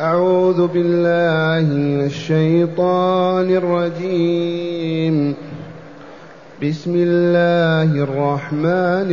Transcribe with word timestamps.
أعوذ 0.00 0.66
بالله 0.66 1.68
من 1.74 2.04
الشيطان 2.04 3.50
الرجيم. 3.50 5.34
بسم 6.62 6.94
الله 6.96 7.90
الرحمن 8.02 9.10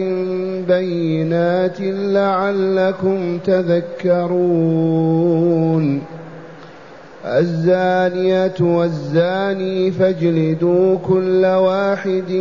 بينات 0.67 1.77
لعلكم 1.81 3.37
تذكرون. 3.37 4.87
الزانية 7.25 8.55
والزاني 8.59 9.91
فاجلدوا 9.91 10.97
كل 10.97 11.45
واحد 11.45 12.31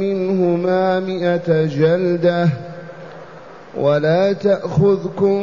منهما 0.00 1.00
مئة 1.00 1.64
جلدة 1.64 2.48
ولا 3.80 4.32
تأخذكم 4.32 5.42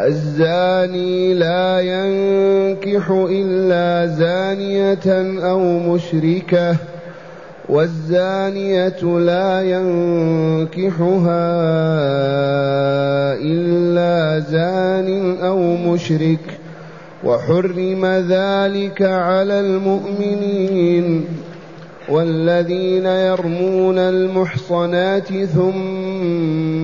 الزاني 0.00 1.34
لا 1.34 1.80
ينكح 1.80 3.10
إلا 3.10 4.06
زانية 4.06 5.40
أو 5.50 5.78
مشركة 5.78 6.76
والزانية 7.68 9.02
لا 9.18 9.62
ينكحها 9.62 11.14
إلا 13.34 14.40
زان 14.40 15.38
أو 15.40 15.76
مشرك 15.76 16.58
وحرم 17.24 18.06
ذلك 18.06 19.02
على 19.02 19.60
المؤمنين 19.60 21.24
والذين 22.08 23.06
يرمون 23.06 23.98
المحصنات 23.98 25.28
ثم 25.44 26.83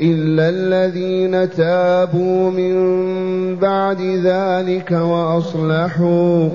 إلا 0.00 0.48
الذين 0.48 1.50
تابوا 1.50 2.50
من 2.50 2.76
بعد 3.56 4.00
ذلك 4.00 4.90
وأصلحوا 4.90 6.48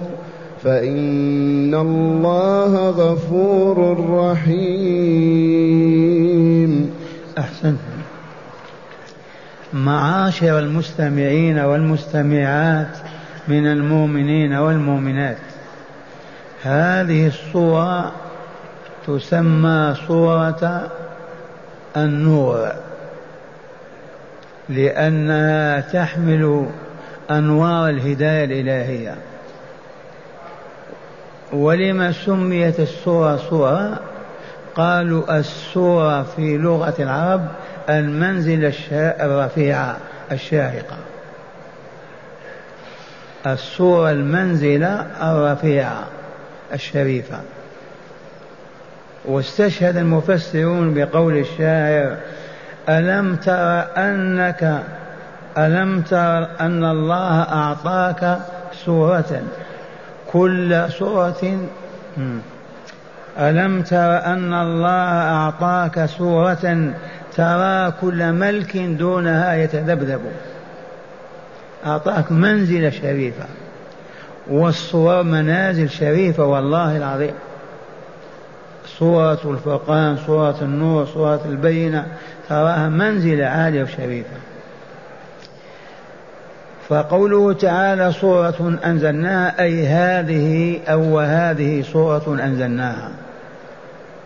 فإن 0.64 1.76
الله 1.76 2.90
غفور 2.90 4.08
رحيم 4.10 5.32
أحسنت 7.38 7.80
معاشر 9.74 10.60
المستمعين 10.60 11.60
والمستمعات 11.60 12.98
من 13.48 13.68
المؤمنين 13.68 14.54
والمؤمنات. 14.54 15.38
هذه 16.64 17.28
الصورة 17.28 18.12
تسمى 19.08 19.96
صورة 20.08 20.92
النور. 21.98 22.91
لأنها 24.70 25.80
تحمل 25.80 26.66
أنوار 27.32 27.90
الهداية 27.90 28.46
الإلهية. 28.46 29.16
ولما 31.54 32.12
سميت 32.12 32.80
السورة 32.80 33.38
سورة؟ 33.50 34.00
قالوا 34.76 35.40
السورة 35.40 36.24
في 36.24 36.58
لغة 36.58 36.94
العرب 37.00 37.48
المنزل 37.90 38.74
الرفيعة 38.94 39.98
الشاهقة 40.32 40.98
السورة 43.48 44.12
المنزلة 44.12 45.06
الرفيعة 45.22 46.08
الشريفة. 46.74 47.40
واستشهد 49.26 49.98
المفسرون 49.98 50.94
بقول 50.94 51.38
الشاعر 51.38 52.18
ألم 52.90 53.36
تر 53.36 53.88
أنك 53.98 54.84
ألم 55.58 56.02
تر 56.02 56.48
أن 56.60 56.84
الله 56.84 57.42
أعطاك 57.42 58.38
سورة. 58.86 59.42
كل 60.32 60.86
سورة 60.90 61.68
ألم 63.40 63.82
تر 63.82 64.26
أن 64.26 64.54
الله 64.54 65.08
أعطاك 65.38 66.06
سورة 66.06 66.94
ترى 67.36 67.92
كل 68.02 68.32
ملك 68.32 68.78
دونها 68.78 69.56
يتذبذب. 69.56 70.22
أعطاك 71.86 72.32
منزلة 72.32 72.90
شريفة 72.90 73.46
والصور 74.50 75.24
منازل 75.24 75.90
شريفة 75.90 76.46
والله 76.46 76.98
العظيم. 76.98 77.34
صورة 79.02 79.40
الفرقان 79.46 80.18
صورة 80.28 80.56
النور 80.62 81.06
صورة 81.06 81.42
البينة 81.46 82.06
تراها 82.50 82.90
منزلة 82.90 83.46
عالية 83.46 83.84
وشريفة. 83.84 84.38
فقوله 86.90 87.54
تعالى 87.54 88.12
صورة 88.12 88.80
أنزلناها 88.86 89.62
أي 89.62 89.88
هذه 89.88 90.80
أو 90.88 91.20
هذه 91.20 91.84
صورة 91.94 92.40
أنزلناها. 92.44 93.12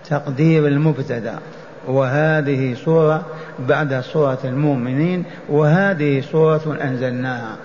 تقدير 0.10 0.68
المبتدأ. 0.68 1.36
وهذه 1.88 2.76
صورة 2.86 3.26
بعد 3.60 4.02
صورة 4.02 4.40
المؤمنين 4.44 5.24
وهذه 5.50 6.22
صورة 6.32 6.78
أنزلناها. 6.84 7.56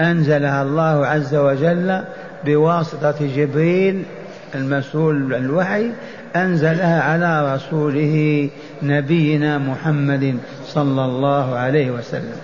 أنزلها 0.00 0.62
الله 0.62 1.06
عز 1.06 1.34
وجل 1.34 2.02
بواسطة 2.44 3.16
جبريل 3.36 4.04
المسؤول 4.54 5.34
الوحي 5.34 5.90
أنزلها 6.36 7.02
على 7.02 7.54
رسوله 7.54 8.48
نبينا 8.82 9.58
محمد 9.58 10.38
صلى 10.66 11.04
الله 11.04 11.56
عليه 11.56 11.90
وسلم. 11.90 12.36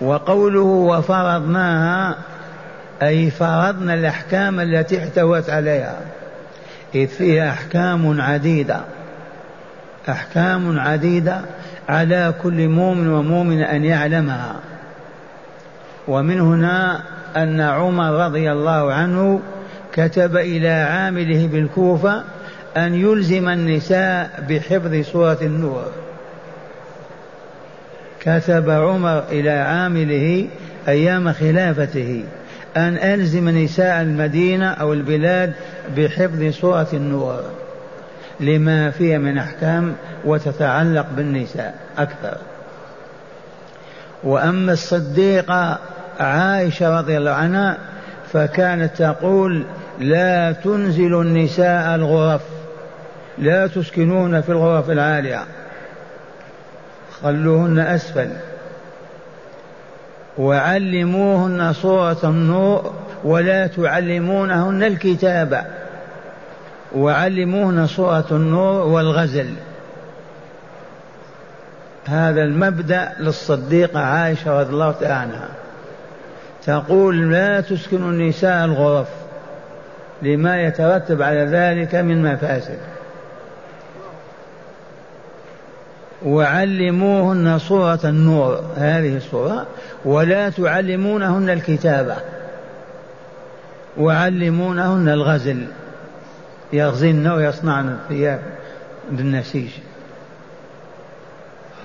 وقوله 0.00 0.60
وفرضناها 0.60 2.16
أي 3.02 3.30
فرضنا 3.30 3.94
الأحكام 3.94 4.60
التي 4.60 4.98
احتوت 4.98 5.50
عليها. 5.50 5.96
إذ 6.94 7.06
فيها 7.06 7.50
أحكام 7.50 8.20
عديدة 8.20 8.80
أحكام 10.08 10.78
عديدة 10.78 11.40
على 11.88 12.34
كل 12.42 12.68
مؤمن 12.68 13.08
ومؤمن 13.12 13.62
أن 13.62 13.84
يعلمها. 13.84 14.54
ومن 16.08 16.40
هنا 16.40 17.02
أن 17.36 17.60
عمر 17.60 18.26
رضي 18.26 18.52
الله 18.52 18.92
عنه 18.92 19.40
كتب 19.92 20.36
إلى 20.36 20.68
عامله 20.68 21.46
بالكوفة 21.46 22.24
أن 22.76 22.94
يلزم 22.94 23.48
النساء 23.48 24.44
بحفظ 24.48 24.94
سورة 25.12 25.38
النور. 25.42 25.86
كتب 28.20 28.70
عمر 28.70 29.24
إلى 29.30 29.50
عامله 29.50 30.48
أيام 30.88 31.32
خلافته 31.32 32.24
أن 32.76 32.96
ألزم 32.96 33.48
نساء 33.48 34.02
المدينة 34.02 34.70
أو 34.70 34.92
البلاد 34.92 35.52
بحفظ 35.96 36.44
سورة 36.60 36.88
النور. 36.92 37.42
لما 38.40 38.90
فيها 38.90 39.18
من 39.18 39.38
أحكام 39.38 39.94
وتتعلق 40.24 41.06
بالنساء 41.16 41.74
أكثر. 41.98 42.36
وأما 44.24 44.72
الصديقة 44.72 45.78
عائشة 46.20 46.98
رضي 46.98 47.16
الله 47.16 47.30
عنها 47.30 47.78
فكانت 48.32 48.96
تقول 48.96 49.64
لا 50.00 50.52
تنزل 50.52 51.20
النساء 51.20 51.94
الغرف 51.94 52.42
لا 53.38 53.66
تسكنون 53.66 54.40
في 54.40 54.48
الغرف 54.48 54.90
العالية. 54.90 55.44
خلوهن 57.22 57.78
أسفل. 57.78 58.30
وعلموهن 60.38 61.72
صورة 61.72 62.20
النور 62.24 62.92
ولا 63.24 63.66
تعلمونهن 63.66 64.82
الكتابة 64.82 65.64
وعلموهن 66.94 67.86
صورة 67.86 68.26
النور 68.30 68.86
والغزل. 68.86 69.54
هذا 72.06 72.42
المبدأ 72.42 73.12
للصديقة 73.18 74.00
عائشة 74.00 74.60
رضي 74.60 74.72
الله 74.72 74.92
تعالى 74.92 75.14
عنها. 75.14 75.48
تقول 76.66 77.32
لا 77.32 77.60
تسكن 77.60 78.02
النساء 78.02 78.64
الغرف. 78.64 79.19
لما 80.22 80.62
يترتب 80.62 81.22
على 81.22 81.44
ذلك 81.44 81.94
من 81.94 82.32
مفاسد. 82.32 82.78
وعلموهن 86.24 87.58
صورة 87.58 88.00
النور 88.04 88.64
هذه 88.76 89.16
الصورة 89.16 89.66
ولا 90.04 90.50
تعلمونهن 90.50 91.50
الكتابة 91.50 92.16
وعلمونهن 93.98 95.08
الغزل. 95.08 95.66
يغزلن 96.72 97.26
ويصنعن 97.26 97.88
الثياب 97.88 98.40
بالنسيج. 99.10 99.70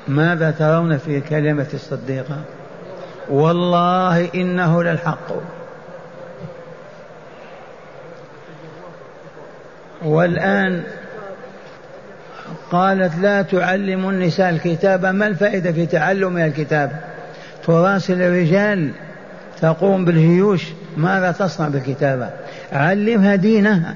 ماذا 0.08 0.52
ترون 0.52 0.98
في 0.98 1.22
كلمة 1.22 1.68
الصديقة؟ 1.74 2.38
والله 3.30 4.30
إنه 4.36 4.84
للحق. 4.84 5.30
والآن 10.04 10.84
قالت 12.72 13.12
لا 13.22 13.42
تعلم 13.42 14.10
النساء 14.10 14.50
الكتاب 14.50 15.06
ما 15.06 15.28
الفائدة 15.28 15.72
في 15.72 15.86
تعلم 15.86 16.38
الكتاب؟ 16.38 16.92
تراسل 17.66 18.22
الرجال 18.22 18.92
تقوم 19.62 20.06
بالجيوش 20.06 20.66
ماذا 20.98 21.32
تصنع 21.32 21.68
بالكتابة 21.68 22.30
علمها 22.72 23.36
دينها 23.36 23.96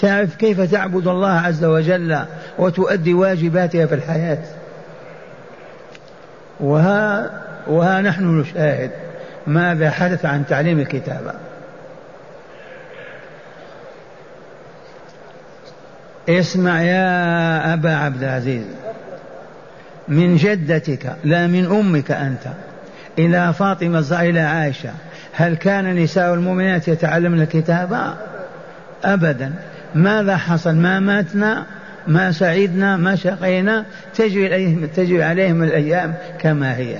تعرف 0.00 0.36
كيف 0.36 0.60
تعبد 0.60 1.06
الله 1.08 1.32
عز 1.32 1.64
وجل 1.64 2.18
وتؤدي 2.58 3.14
واجباتها 3.14 3.86
في 3.86 3.94
الحياة. 3.94 4.38
وها 6.60 7.30
وها 7.66 8.00
نحن 8.00 8.40
نشاهد 8.40 8.90
ماذا 9.46 9.90
حدث 9.90 10.24
عن 10.24 10.46
تعليم 10.46 10.80
الكتابة 10.80 11.32
اسمع 16.28 16.82
يا 16.82 17.74
أبا 17.74 17.94
عبد 17.94 18.22
العزيز 18.22 18.64
من 20.08 20.36
جدتك 20.36 21.16
لا 21.24 21.46
من 21.46 21.64
أمك 21.64 22.10
أنت 22.10 22.46
إلى 23.18 23.52
فاطمة 23.52 24.20
إلى 24.20 24.40
عائشة. 24.40 24.90
هل 25.32 25.56
كان 25.56 25.96
نساء 25.96 26.34
المؤمنات 26.34 26.88
يتعلمن 26.88 27.42
الكتابة؟ 27.42 28.14
أبدا. 29.04 29.52
ماذا 29.94 30.36
حصل؟ 30.36 30.74
ما 30.74 31.00
ماتنا؟ 31.00 31.66
ما 32.06 32.32
سعدنا؟ 32.32 32.96
ما 32.96 33.16
شقينا؟ 33.16 33.84
تجري 34.14 34.54
عليهم, 34.54 34.86
تجري 34.86 35.22
عليهم 35.22 35.62
الأيام 35.62 36.14
كما 36.38 36.76
هي. 36.76 36.96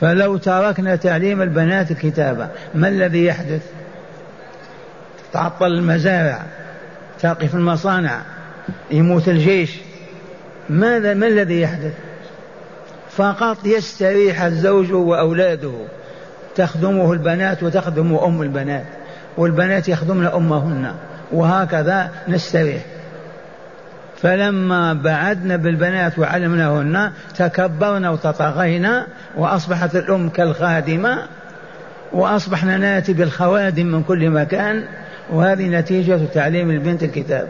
فلو 0.00 0.36
تركنا 0.36 0.96
تعليم 0.96 1.42
البنات 1.42 1.90
الكتابة 1.90 2.48
ما 2.74 2.88
الذي 2.88 3.24
يحدث؟ 3.24 3.62
تعطل 5.32 5.66
المزارع. 5.66 6.42
تقف 7.20 7.54
المصانع 7.54 8.22
يموت 8.90 9.28
الجيش. 9.28 9.70
ماذا 10.70 11.14
ما 11.14 11.26
الذي 11.26 11.60
يحدث؟ 11.60 11.92
فقط 13.10 13.66
يستريح 13.66 14.42
الزوج 14.42 14.92
وأولاده. 14.92 15.72
تخدمه 16.54 17.12
البنات 17.12 17.62
وتخدم 17.62 18.14
أم 18.14 18.42
البنات 18.42 18.86
والبنات 19.36 19.88
يخدمن 19.88 20.26
أمهن 20.26 20.94
وهكذا 21.32 22.10
نستريح. 22.28 22.82
فلما 24.22 24.92
بعدنا 24.92 25.56
بالبنات 25.56 26.18
وعلمناهن 26.18 27.12
تكبرنا 27.36 28.10
وتطغينا 28.10 29.06
وأصبحت 29.36 29.96
الأم 29.96 30.28
كالخادمة 30.28 31.18
وأصبحنا 32.12 32.76
ناتي 32.76 33.12
بالخوادم 33.12 33.86
من 33.86 34.02
كل 34.02 34.30
مكان 34.30 34.84
وهذه 35.32 35.68
نتيجة 35.68 36.20
تعليم 36.34 36.70
البنت 36.70 37.02
الكتاب. 37.02 37.48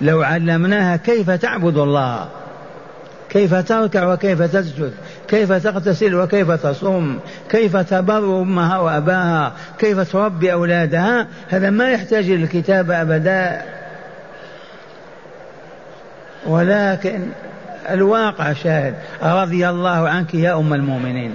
لو 0.00 0.22
علمناها 0.22 0.96
كيف 0.96 1.30
تعبد 1.30 1.78
الله 1.78 2.28
كيف 3.30 3.54
تركع 3.54 4.12
وكيف 4.12 4.42
تسجد 4.42 4.92
كيف 5.28 5.52
تغتسل 5.52 6.14
وكيف 6.14 6.50
تصوم 6.50 7.20
كيف 7.48 7.76
تبر 7.76 8.42
أمها 8.42 8.78
وأباها 8.78 9.52
كيف 9.78 10.12
تربي 10.12 10.52
أولادها 10.52 11.26
هذا 11.48 11.70
ما 11.70 11.90
يحتاج 11.90 12.30
للكتاب 12.30 12.90
أبدا. 12.90 13.62
ولكن 16.46 17.20
الواقع 17.90 18.52
شاهد 18.52 18.94
رضي 19.22 19.68
الله 19.68 20.08
عنك 20.08 20.34
يا 20.34 20.58
أم 20.58 20.74
المؤمنين. 20.74 21.34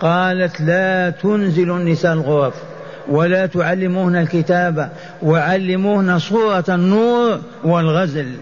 قالت 0.00 0.60
لا 0.60 1.10
تنزل 1.10 1.70
النساء 1.70 2.12
الغرف. 2.12 2.54
ولا 3.08 3.46
تعلموهن 3.46 4.16
الكتاب 4.16 4.90
وعلموهن 5.22 6.18
صورة 6.18 6.64
النور 6.68 7.40
والغزل. 7.64 8.36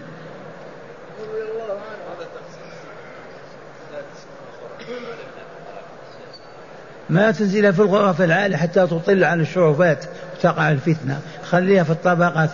ما 7.09 7.31
تنزل 7.31 7.73
في 7.73 7.81
الغرف 7.81 8.21
العالية 8.21 8.57
حتى 8.57 8.87
تطل 8.87 9.23
على 9.23 9.41
الشرفات 9.41 10.05
وتقع 10.37 10.71
الفتنة. 10.71 11.19
خليها 11.43 11.83
في 11.83 11.89
الطبقات 11.89 12.49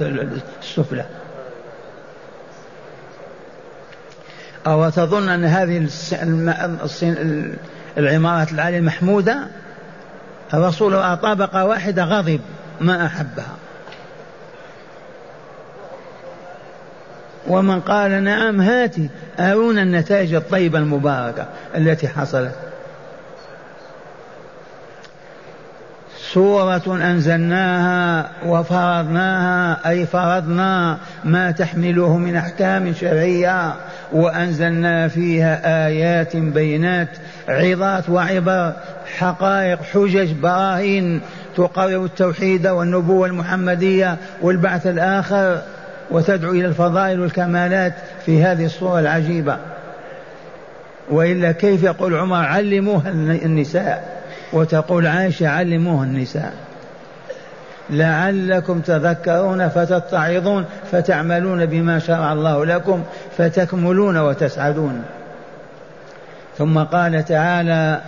السفلى. 0.62 1.06
أو 4.68 4.90
تظن 4.90 5.30
أن 5.30 5.46
هذه 5.46 5.88
العمارات 7.98 8.52
العالية 8.52 8.80
محمودة؟ 8.80 9.48
الرسول 10.56 11.18
طبقة 11.18 11.66
واحدة 11.66 12.04
غضب 12.04 12.40
ما 12.82 13.06
أحبها. 13.06 13.56
ومن 17.48 17.80
قال 17.80 18.24
نعم 18.24 18.62
هاتي 18.62 19.10
أرونا 19.40 19.82
النتائج 19.82 20.34
الطيبة 20.34 20.80
المباركة 20.80 21.48
التي 21.76 22.08
حصلت. 22.08 22.56
سورة 26.36 26.84
أنزلناها 26.88 28.30
وفرضناها 28.46 29.90
أي 29.90 30.06
فرضنا 30.06 30.98
ما 31.24 31.52
تحمله 31.52 32.18
من 32.18 32.36
أحكام 32.36 32.94
شرعية 32.94 33.74
وأنزلنا 34.12 35.08
فيها 35.08 35.86
آيات 35.88 36.38
بينات 36.38 37.08
عظات 37.48 38.10
وعبر 38.10 38.74
حقائق 39.18 39.84
حجج 39.84 40.32
براهين 40.32 41.22
تقرر 41.56 42.06
التوحيد 42.06 42.68
والنبوة 42.68 43.28
المحمدية 43.28 44.18
والبعث 44.42 44.88
الآخر 44.88 45.62
وتدعو 46.12 46.52
إلى 46.52 46.66
الفضائل 46.66 47.20
والكمالات 47.20 47.94
في 48.26 48.44
هذه 48.44 48.66
الصورة 48.66 49.00
العجيبة. 49.00 49.58
وإلا 51.10 51.52
كيف 51.52 51.84
يقول 51.84 52.16
عمر 52.16 52.46
علموها 52.46 53.10
النساء؟ 53.46 54.15
وتقول 54.56 55.08
عائشة 55.08 55.48
علموها 55.48 56.04
النساء. 56.06 56.54
لعلكم 57.90 58.80
تذكرون 58.80 59.68
فتتعظون 59.70 60.66
فتعملون 60.92 61.66
بما 61.66 62.00
شرع 62.00 62.34
الله 62.34 62.66
لكم 62.66 63.04
فتكملون 63.38 64.18
وتسعدون. 64.18 65.04
ثم 66.58 66.80
قال 66.80 67.26
تعالى 67.26 68.02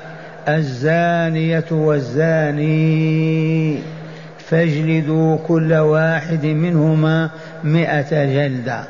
الزانية 0.48 1.66
والزاني 1.72 2.88
فاجلدوا 4.40 5.38
كل 5.48 5.74
واحد 5.74 6.46
منهما 6.46 7.30
مئة 7.64 8.26
جلدة. 8.26 8.84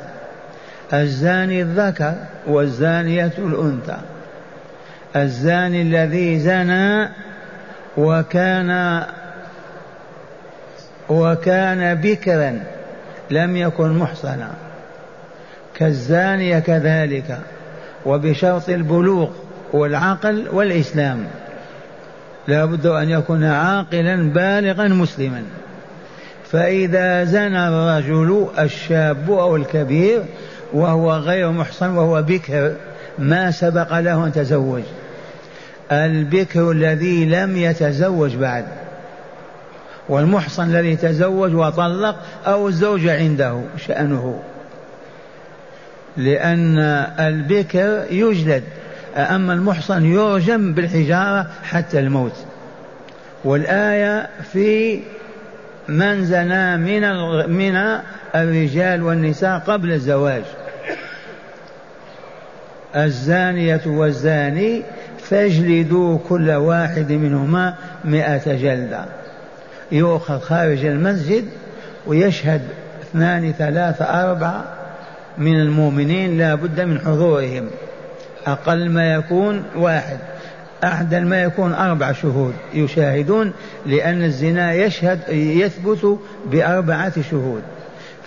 الزاني 0.92 1.62
الذكر 1.62 2.14
والزانية 2.46 3.32
الأنثى. 3.38 3.96
الزاني 5.16 5.82
الذي 5.82 6.38
زنى 6.38 7.08
وكان 7.98 9.02
وكان 11.08 11.94
بكرا 11.94 12.60
لم 13.30 13.56
يكن 13.56 13.98
محصنا. 13.98 14.50
كالزانية 15.74 16.58
كذلك 16.58 17.38
وبشرط 18.06 18.68
البلوغ 18.68 19.28
والعقل 19.72 20.48
والإسلام. 20.52 21.26
لا 22.48 22.64
بد 22.64 22.86
أن 22.86 23.10
يكون 23.10 23.44
عاقلا 23.44 24.32
بالغا 24.32 24.88
مسلما. 24.88 25.42
فإذا 26.50 27.24
زنى 27.24 27.68
الرجل 27.68 28.48
الشاب 28.58 29.30
أو 29.30 29.56
الكبير 29.56 30.22
وهو 30.72 31.12
غير 31.12 31.50
محصن 31.50 31.90
وهو 31.96 32.22
بكر 32.22 32.74
ما 33.18 33.50
سبق 33.50 33.98
له 33.98 34.24
أن 34.24 34.32
تزوج. 34.32 34.82
البكر 35.92 36.70
الذي 36.70 37.24
لم 37.24 37.56
يتزوج 37.56 38.36
بعد 38.36 38.64
والمحصن 40.08 40.70
الذي 40.70 40.96
تزوج 40.96 41.54
وطلق 41.54 42.16
أو 42.46 42.68
الزوج 42.68 43.08
عنده 43.08 43.60
شأنه 43.86 44.42
لأن 46.16 46.78
البكر 47.18 48.04
يجلد 48.10 48.64
أما 49.16 49.52
المحصن 49.52 50.04
يرجم 50.04 50.74
بالحجارة 50.74 51.46
حتى 51.62 51.98
الموت. 51.98 52.32
والآية 53.44 54.28
في 54.52 55.00
من 55.88 56.24
زنا 56.24 56.76
من 56.76 57.02
من 57.50 57.98
الرجال 58.34 59.02
والنساء 59.02 59.58
قبل 59.58 59.92
الزواج. 59.92 60.42
الزانية 62.96 63.80
والزاني 63.86 64.82
فاجلدوا 65.18 66.18
كل 66.28 66.50
واحد 66.50 67.12
منهما 67.12 67.74
مئة 68.04 68.54
جلدة. 68.54 69.04
يؤخذ 69.92 70.40
خارج 70.40 70.84
المسجد 70.84 71.44
ويشهد 72.06 72.62
اثنان 73.02 73.52
ثلاثة 73.52 74.04
أربعة 74.04 74.64
من 75.38 75.60
المؤمنين 75.60 76.38
لا 76.38 76.54
بد 76.54 76.80
من 76.80 77.00
حضورهم. 77.00 77.66
أقل 78.46 78.90
ما 78.90 79.14
يكون 79.14 79.62
واحد. 79.76 80.18
أعدل 80.84 81.26
ما 81.26 81.42
يكون 81.42 81.74
أربع 81.74 82.12
شهود. 82.12 82.54
يشاهدون 82.74 83.52
لأن 83.86 84.24
الزنا 84.24 84.72
يشهد 84.72 85.20
يثبت 85.32 86.18
بأربعة 86.46 87.22
شهود. 87.30 87.62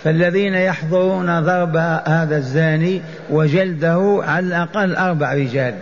فالذين 0.04 0.54
يحضرون 0.54 1.40
ضرب 1.40 1.76
هذا 2.06 2.36
الزاني 2.36 3.02
وجلده 3.30 4.20
على 4.22 4.46
الأقل 4.46 4.96
أربع 4.96 5.32
رجال. 5.32 5.74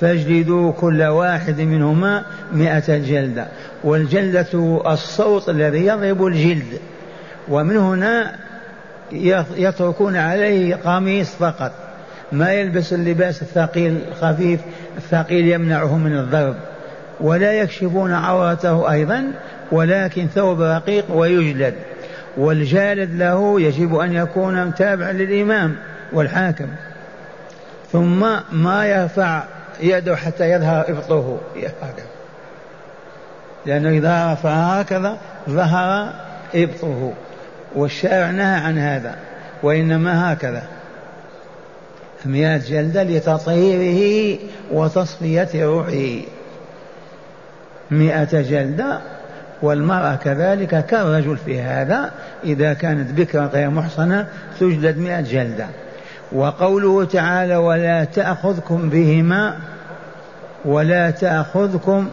فاجلدوا 0.00 0.72
كل 0.72 1.02
واحد 1.02 1.60
منهما 1.60 2.24
مئة 2.52 2.98
جلدة 2.98 3.46
والجلدة 3.84 4.80
الصوت 4.92 5.48
الذي 5.48 5.86
يضرب 5.86 6.26
الجلد 6.26 6.80
ومن 7.48 7.76
هنا 7.76 8.34
يتركون 9.56 10.16
عليه 10.16 10.74
قميص 10.74 11.30
فقط 11.30 11.72
ما 12.32 12.52
يلبس 12.52 12.92
اللباس 12.92 13.42
الثقيل 13.42 13.98
الخفيف 14.08 14.60
الثقيل 14.96 15.48
يمنعه 15.48 15.98
من 15.98 16.18
الضرب 16.18 16.56
ولا 17.20 17.52
يكشفون 17.52 18.12
عورته 18.12 18.92
أيضا 18.92 19.32
ولكن 19.72 20.26
ثوب 20.26 20.60
رقيق 20.60 21.04
ويجلد 21.10 21.74
والجالد 22.36 23.14
له 23.14 23.60
يجب 23.60 23.94
أن 23.94 24.12
يكون 24.12 24.74
تابعا 24.74 25.12
للإمام 25.12 25.76
والحاكم 26.12 26.66
ثم 27.92 28.26
ما 28.52 28.86
يرفع 28.86 29.42
يده 29.80 30.16
حتى 30.16 30.50
يظهر 30.50 30.84
إبطه. 30.88 31.38
هكذا. 31.56 32.06
لأنه 33.66 33.88
إذا 33.88 34.32
رفع 34.32 34.50
هكذا 34.50 35.18
ظهر 35.48 36.12
إبطه. 36.54 37.12
والشارع 37.74 38.30
نهى 38.30 38.60
عن 38.60 38.78
هذا 38.78 39.14
وإنما 39.62 40.32
هكذا. 40.32 40.62
مئة 42.24 42.56
جلدة 42.56 43.02
لتطهيره 43.02 44.38
وتصفية 44.72 45.48
روحه. 45.54 46.20
مئة 47.90 48.42
جلدة 48.42 49.00
والمرأة 49.62 50.14
كذلك 50.14 50.86
كالرجل 50.86 51.36
في 51.36 51.60
هذا 51.60 52.10
إذا 52.44 52.72
كانت 52.72 53.10
بكرا 53.10 53.46
غير 53.46 53.70
محصنة 53.70 54.26
تجلد 54.60 54.98
مئة 54.98 55.20
جلدة. 55.20 55.66
وقوله 56.32 57.04
تعالى 57.04 57.56
ولا 57.56 58.04
تأخذكم 58.04 58.88
بهما 58.90 59.56
ولا 60.64 61.10
تأخذكم 61.10 62.08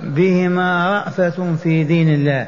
بهما 0.00 0.90
رأفة 0.90 1.54
في 1.62 1.84
دين 1.84 2.14
الله. 2.14 2.46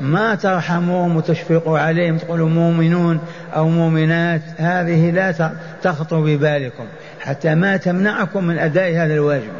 ما 0.00 0.34
ترحموهم 0.34 1.16
وتشفقوا 1.16 1.78
عليهم 1.78 2.18
تقولوا 2.18 2.48
مؤمنون 2.48 3.20
أو 3.56 3.68
مؤمنات 3.68 4.40
هذه 4.58 5.10
لا 5.10 5.52
تخطر 5.82 6.20
ببالكم. 6.20 6.84
حتى 7.20 7.54
ما 7.54 7.76
تمنعكم 7.76 8.44
من 8.44 8.58
أداء 8.58 8.90
هذا 8.90 9.14
الواجب. 9.14 9.52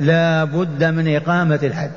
لا 0.00 0.44
بد 0.44 0.84
من 0.84 1.16
إقامة 1.16 1.60
الحد. 1.62 1.90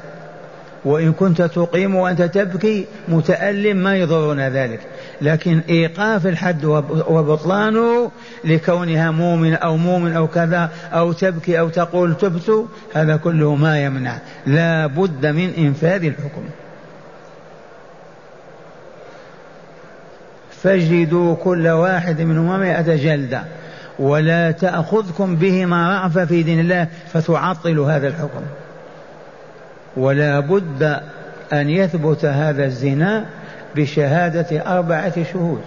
وإن 0.85 1.13
كنت 1.13 1.41
تقيم 1.41 1.95
وأنت 1.95 2.21
تبكي 2.21 2.85
متألم 3.07 3.77
ما 3.77 3.95
يضرنا 3.95 4.49
ذلك. 4.49 4.79
لكن 5.21 5.61
إيقاف 5.69 6.27
الحد 6.27 6.65
وبطلانه 7.07 8.11
لكونها 8.45 9.11
مؤمن 9.11 9.53
أو 9.53 9.77
مؤمن 9.77 10.13
أو 10.13 10.27
كذا 10.27 10.69
أو 10.91 11.11
تبكي 11.11 11.59
أو 11.59 11.69
تقول 11.69 12.17
تبت 12.17 12.65
هذا 12.93 13.15
كله 13.15 13.55
ما 13.55 13.83
يمنع. 13.83 14.17
لا 14.45 14.87
بد 14.87 15.25
من 15.25 15.53
إنفاذ 15.57 16.03
الحكم. 16.03 16.43
فاجلدوا 20.63 21.35
كل 21.35 21.67
واحد 21.67 22.21
منهما 22.21 22.57
مئة 22.57 22.95
جلدة 22.95 23.43
ولا 23.99 24.51
تأخذكم 24.51 25.35
بهما 25.35 26.01
رأفة 26.01 26.25
في 26.25 26.43
دين 26.43 26.59
الله 26.59 26.87
فتعطلوا 27.13 27.91
هذا 27.91 28.07
الحكم. 28.07 28.41
ولا 29.97 30.39
بد 30.39 30.99
أن 31.53 31.69
يثبت 31.69 32.25
هذا 32.25 32.65
الزنا 32.65 33.25
بشهادة 33.75 34.77
أربعة 34.77 35.23
شهود 35.33 35.61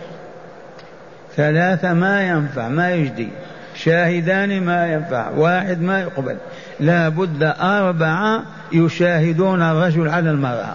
ثلاثة 1.37 1.93
ما 1.93 2.23
ينفع 2.23 2.69
ما 2.69 2.91
يجدي. 2.91 3.29
شاهدان 3.75 4.63
ما 4.63 4.93
ينفع 4.93 5.31
واحد 5.31 5.81
ما 5.81 6.01
يقبل. 6.01 6.37
لا 6.81 7.09
بد 7.09 7.43
أربعة 7.61 8.43
يشاهدون 8.73 9.63
الرجل 9.63 10.09
على 10.09 10.31
المرأة. 10.31 10.75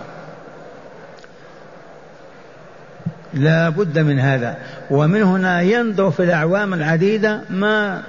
لا 3.33 3.69
بد 3.69 3.99
من 3.99 4.19
هذا. 4.19 4.57
ومن 4.91 5.23
هنا 5.23 5.61
ينظر 5.61 6.11
في 6.11 6.23
الأعوام 6.23 6.73
العديدة 6.73 7.41
ما 7.49 8.01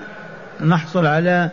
نحصل 0.60 1.06
على 1.06 1.50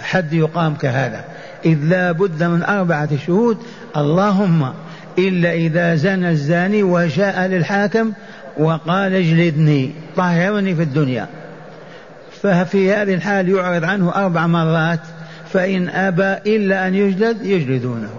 حد 0.00 0.32
يقام 0.32 0.74
كهذا. 0.74 1.24
إذ 1.64 1.78
لا 1.82 2.12
بد 2.12 2.42
من 2.42 2.62
أربعة 2.62 3.16
شهود. 3.16 3.58
اللهم 3.96 4.72
إلا 5.18 5.52
إذا 5.52 5.94
زنى 5.94 6.30
الزاني 6.30 6.82
وجاء 6.82 7.46
للحاكم 7.46 8.12
وقال 8.58 9.14
اجلدني 9.14 9.90
طهرني 10.16 10.74
في 10.74 10.82
الدنيا. 10.82 11.28
ففي 12.42 12.92
هذه 12.92 13.14
الحال 13.14 13.48
يعرض 13.48 13.84
عنه 13.84 14.14
أربع 14.14 14.46
مرات 14.46 15.00
فإن 15.52 15.88
أبى 15.88 16.56
إلا 16.56 16.88
أن 16.88 16.94
يجلد 16.94 17.42
يجلدونه. 17.42 18.10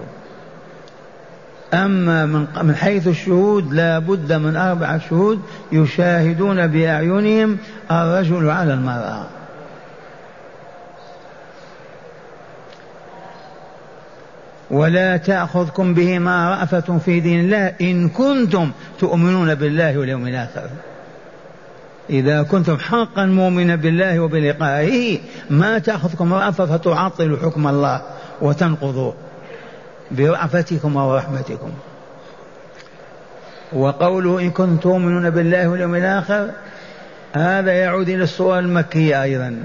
أما 1.74 2.26
من 2.26 2.46
من 2.62 2.74
حيث 2.74 3.08
الشهود 3.08 3.72
لا 3.72 3.98
بد 3.98 4.32
من 4.32 4.56
أربعة 4.56 4.98
شهود 4.98 5.40
يشاهدون 5.72 6.66
بأعينهم 6.66 7.56
الرجل 7.90 8.50
على 8.50 8.74
المرأة. 8.74 9.26
ولا 14.70 15.16
تأخذكم 15.16 15.94
بهما 15.94 16.50
رأفة 16.50 16.98
في 16.98 17.20
دين 17.20 17.40
الله 17.40 17.74
إن 17.80 18.08
كنتم 18.08 18.70
تؤمنون 18.98 19.54
بالله 19.54 19.98
واليوم 19.98 20.26
الآخر. 20.26 20.68
إذا 22.10 22.42
كنتم 22.42 22.78
حقا 22.78 23.26
مؤمنا 23.26 23.76
بالله 23.76 24.20
وبلقائه 24.20 25.18
ما 25.50 25.78
تأخذكم 25.78 26.34
رأفة 26.34 26.66
فتعطلوا 26.66 27.38
حكم 27.38 27.66
الله 27.66 28.02
وتنقضوه 28.40 29.14
برأفتكم 30.10 30.96
ورحمتكم. 30.96 31.70
وقوله 33.72 34.40
إن 34.40 34.50
كنتم 34.50 34.76
تؤمنون 34.76 35.30
بالله 35.30 35.68
واليوم 35.68 35.94
الآخر 35.94 36.50
هذا 37.32 37.72
يعود 37.72 38.08
إلى 38.08 38.22
الصورة 38.22 38.58
المكية 38.58 39.22
أيضا. 39.22 39.62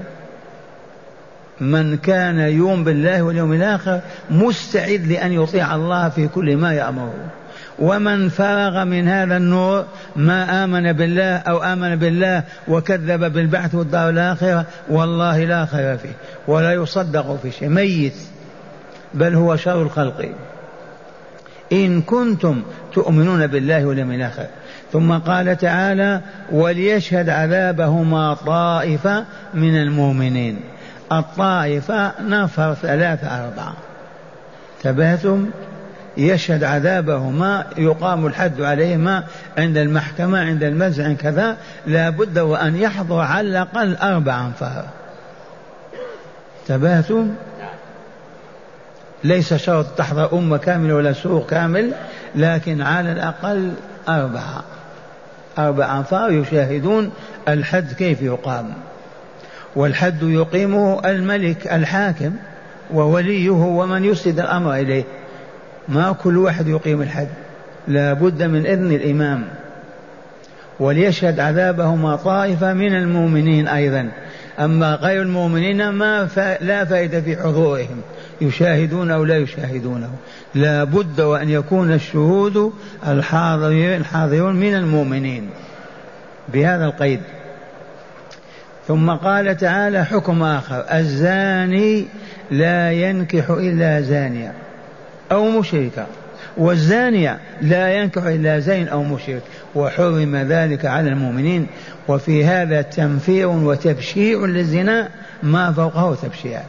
من 1.62 1.96
كان 1.96 2.38
يؤمن 2.38 2.84
بالله 2.84 3.22
واليوم 3.22 3.52
الآخر 3.52 4.00
مستعد 4.30 5.06
لأن 5.06 5.32
يطيع 5.32 5.74
الله 5.74 6.08
في 6.08 6.28
كل 6.28 6.56
ما 6.56 6.72
يأمره. 6.72 7.14
ومن 7.78 8.28
فرغ 8.28 8.84
من 8.84 9.08
هذا 9.08 9.36
النور 9.36 9.84
ما 10.16 10.64
آمن 10.64 10.92
بالله 10.92 11.36
أو 11.36 11.62
آمن 11.62 11.96
بالله 11.96 12.42
وكذب 12.68 13.32
بالبعث 13.32 13.74
والدار 13.74 14.08
الآخرة 14.08 14.66
والله 14.88 15.44
لا 15.44 15.66
خير 15.66 15.96
فيه 15.96 16.12
ولا 16.48 16.72
يصدق 16.72 17.38
في 17.42 17.50
شيء. 17.50 17.68
ميت 17.68 18.16
بل 19.14 19.34
هو 19.34 19.56
شر 19.56 19.82
الخلق. 19.82 20.28
إن 21.72 22.02
كنتم 22.02 22.62
تؤمنون 22.92 23.46
بالله 23.46 23.84
واليوم 23.86 24.12
الآخر. 24.12 24.46
ثم 24.92 25.12
قال 25.12 25.56
تعالى 25.56 26.20
وليشهد 26.52 27.28
عذابهما 27.28 28.34
طائفة 28.34 29.24
من 29.54 29.76
المؤمنين. 29.76 30.60
الطائفة 31.18 32.12
نفر 32.20 32.74
ثلاثة 32.74 33.44
أربعة 33.44 33.74
تبهتم 34.82 35.50
يشهد 36.16 36.64
عذابهما 36.64 37.66
يقام 37.78 38.26
الحد 38.26 38.60
عليهما 38.60 39.24
عند 39.58 39.76
المحكمة 39.76 40.38
عند 40.38 40.62
المزع 40.62 41.12
كذا. 41.12 41.56
لا 41.86 42.10
بد 42.10 42.38
وأن 42.38 42.76
يحضر 42.76 43.20
على 43.20 43.48
الأقل 43.48 43.96
أربع 43.96 44.46
أنفار. 44.46 44.84
تبهتم 46.66 47.34
ليس 49.24 49.54
شرط 49.54 49.86
تحضر 49.86 50.32
أمة 50.32 50.56
كاملة 50.56 50.94
ولا 50.94 51.12
سوق 51.12 51.50
كامل 51.50 51.92
لكن 52.34 52.82
على 52.82 53.12
الأقل 53.12 53.72
أربعة 54.08 54.64
أربع 55.58 55.96
أنفار 55.98 56.32
يشاهدون 56.32 57.10
الحد 57.48 57.92
كيف 57.92 58.22
يقام. 58.22 58.72
والحد 59.76 60.22
يقيمه 60.22 61.10
الملك 61.10 61.66
الحاكم 61.66 62.32
ووليه 62.94 63.50
ومن 63.50 64.04
يسند 64.04 64.40
الأمر 64.40 64.74
إليه. 64.74 65.04
ما 65.88 66.12
كل 66.12 66.38
واحد 66.38 66.68
يقيم 66.68 67.02
الحد. 67.02 67.28
لا 67.88 68.12
بد 68.12 68.42
من 68.42 68.66
إذن 68.66 68.92
الإمام. 68.92 69.44
وليشهد 70.80 71.40
عذابهما 71.40 72.16
طائفة 72.16 72.72
من 72.72 72.94
المؤمنين 72.94 73.68
أيضا. 73.68 74.08
أما 74.58 74.94
غير 74.94 75.22
المؤمنين 75.22 75.88
ما 75.88 76.28
لا 76.60 76.84
فائدة 76.84 77.20
في 77.20 77.36
حضورهم. 77.36 78.00
يشاهدون 78.40 79.10
أو 79.10 79.24
لا 79.24 79.36
يشاهدونه. 79.36 80.10
لا 80.54 80.84
بد 80.84 81.20
وأن 81.20 81.48
يكون 81.48 81.92
الشهود 81.92 82.72
الحاضرين 83.08 84.02
من 84.56 84.74
المؤمنين. 84.74 85.50
بهذا 86.52 86.84
القيد. 86.84 87.20
ثم 88.88 89.10
قال 89.10 89.56
تعالى 89.56 90.04
حكم 90.04 90.42
آخر 90.42 90.84
الزاني 90.92 92.06
لا 92.50 92.92
ينكح 92.92 93.50
إلا 93.50 94.00
زانية 94.00 94.52
أو 95.32 95.50
مشركة 95.50 96.06
والزانية 96.56 97.38
لا 97.60 97.94
ينكح 97.94 98.22
إلا 98.22 98.58
زين 98.58 98.88
أو 98.88 99.02
مشرك 99.02 99.42
وحرم 99.74 100.36
ذلك 100.36 100.84
على 100.84 101.08
المؤمنين 101.08 101.66
وفي 102.08 102.44
هذا 102.44 102.82
تنفير 102.82 103.48
وتبشيع 103.48 104.38
للزنا 104.38 105.08
ما 105.42 105.72
فوقه 105.72 106.14
تبشيع 106.14 106.62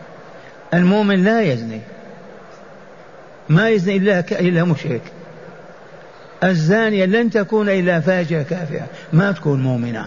المؤمن 0.73 1.23
لا 1.23 1.41
يزني 1.41 1.79
ما 3.49 3.69
يزني 3.69 3.97
إلا, 3.97 4.19
إلا 4.19 4.63
مشرك. 4.63 5.01
الزانية 6.43 7.05
لن 7.05 7.29
تكون 7.29 7.69
إلا 7.69 7.99
فاجرة 7.99 8.41
كافرة 8.41 8.87
ما 9.13 9.31
تكون 9.31 9.63
مؤمنة. 9.63 10.05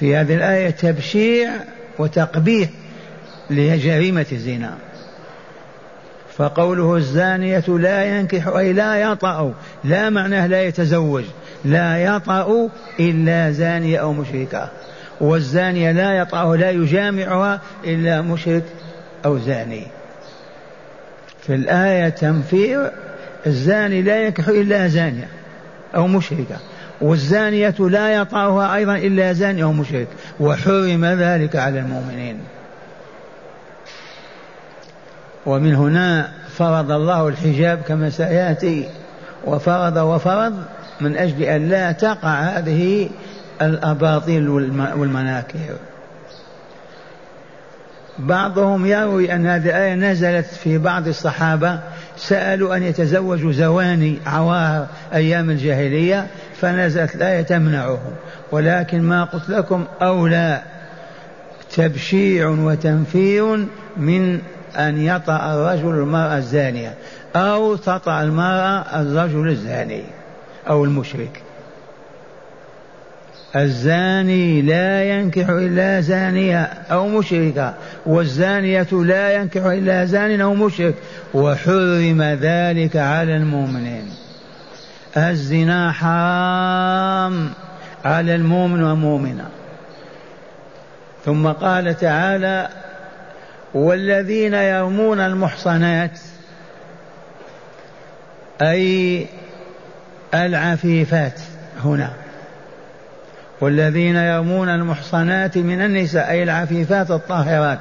في 0.00 0.16
هذه 0.16 0.34
الآية 0.34 0.70
تبشيع 0.70 1.50
وتقبيح 1.98 2.68
لجريمة 3.50 4.26
الزنا. 4.32 4.74
فقوله 6.36 6.96
الزانية 6.96 7.64
لا 7.68 8.04
ينكح 8.04 8.46
أي 8.46 8.72
لا 8.72 8.96
يطأ 8.96 9.54
لا 9.84 10.10
معناه 10.10 10.46
لا 10.46 10.62
يتزوج 10.62 11.24
لا 11.64 12.02
يطأ 12.02 12.68
إلا 13.00 13.50
زانية 13.50 13.98
أو 13.98 14.12
مشركة. 14.12 14.68
والزانية 15.20 15.92
لا 15.92 16.18
يطأ 16.18 16.56
لا 16.56 16.70
يجامعها 16.70 17.60
إلا 17.84 18.22
مشرك 18.22 18.64
أو 19.24 19.38
زاني. 19.38 19.86
في 21.42 21.54
الآية 21.54 22.08
تنفير 22.08 22.90
الزاني 23.46 24.02
لا 24.02 24.24
ينكح 24.26 24.48
إلا 24.48 24.88
زانية 24.88 25.28
أو 25.94 26.06
مشركة. 26.06 26.56
والزانية 27.00 27.74
لا 27.78 28.14
يطأها 28.14 28.74
أيضا 28.74 28.96
إلا 28.96 29.32
زاني 29.32 29.62
أو 29.62 29.72
مشرك. 29.72 30.08
وحرم 30.40 31.04
ذلك 31.04 31.56
على 31.56 31.78
المؤمنين. 31.78 32.40
ومن 35.46 35.74
هنا 35.74 36.28
فرض 36.48 36.90
الله 36.90 37.28
الحجاب 37.28 37.78
كما 37.78 38.10
سيأتي. 38.10 38.88
وفرض 39.44 39.96
وفرض 39.96 40.54
من 41.00 41.16
أجل 41.16 41.42
أن 41.42 41.68
لا 41.68 41.92
تقع 41.92 42.34
هذه 42.40 43.10
الأباطيل 43.62 44.48
والمناكر. 44.48 45.76
بعضهم 48.26 48.86
يروي 48.86 49.34
أن 49.34 49.46
هذه 49.46 49.66
الآية 49.66 49.94
نزلت 49.94 50.46
في 50.46 50.78
بعض 50.78 51.08
الصحابة 51.08 51.80
سألوا 52.16 52.76
أن 52.76 52.82
يتزوجوا 52.82 53.52
زواني 53.52 54.18
عوار 54.26 54.86
أيام 55.14 55.50
الجاهلية 55.50 56.26
فنزلت 56.60 57.14
الآية 57.14 57.42
تمنعهم. 57.42 58.12
ولكن 58.52 59.02
ما 59.02 59.24
قلت 59.24 59.48
لكم 59.48 59.84
أولى 60.02 60.62
تبشيع 61.76 62.48
وتنفير 62.48 63.66
من 63.96 64.38
أن 64.76 65.00
يطأ 65.00 65.54
الرجل 65.54 65.88
المرأة 65.88 66.36
الزانية 66.38 66.94
أو 67.36 67.76
تطأ 67.76 68.22
المرأة 68.22 69.00
الرجل 69.00 69.48
الزاني 69.48 70.02
أو 70.68 70.84
المشرك. 70.84 71.42
الزاني 73.56 74.62
لا 74.62 75.04
ينكح 75.04 75.48
إلا 75.48 76.00
زانية 76.00 76.62
أو 76.64 77.08
مشركة 77.08 77.74
والزانية 78.06 78.86
لا 78.92 79.34
ينكح 79.34 79.64
إلا 79.64 80.04
زان 80.04 80.40
أو 80.40 80.54
مشرك 80.54 80.94
وحرم 81.34 82.22
ذلك 82.22 82.96
على 82.96 83.36
المؤمنين. 83.36 84.10
الزنا 85.16 85.92
حرام 85.92 87.50
على 88.04 88.34
المؤمن 88.34 88.82
والمؤمنة 88.82 89.48
ثم 91.24 91.46
قال 91.46 91.96
تعالى 91.96 92.68
والذين 93.74 94.54
يرمون 94.54 95.20
المحصنات 95.20 96.18
أي 98.62 99.26
العفيفات 100.34 101.40
هنا. 101.84 102.10
والذين 103.60 104.16
يرمون 104.16 104.68
المحصنات 104.68 105.58
من 105.58 105.80
النساء 105.80 106.30
أي 106.30 106.42
العفيفات 106.42 107.10
الطاهرات. 107.10 107.78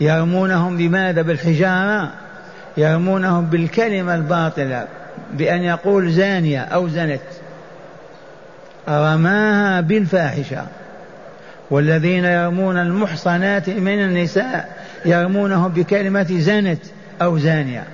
يرمونهم 0.00 0.76
بماذا؟ 0.76 1.22
بالحجارة. 1.22 2.10
يرمونهم 2.76 3.46
بالكلمة 3.46 4.14
الباطلة 4.14 4.86
بأن 5.32 5.62
يقول 5.62 6.10
زانية 6.10 6.60
أو 6.60 6.88
زنت. 6.88 7.20
رماها 8.88 9.80
بالفاحشة. 9.80 10.66
والذين 11.70 12.24
يرمون 12.24 12.76
المحصنات 12.76 13.68
من 13.68 14.02
النساء 14.02 14.76
يرمونهم 15.04 15.72
بكلمة 15.72 16.38
زنت 16.38 16.82
أو 17.22 17.38
زانية. 17.38 17.84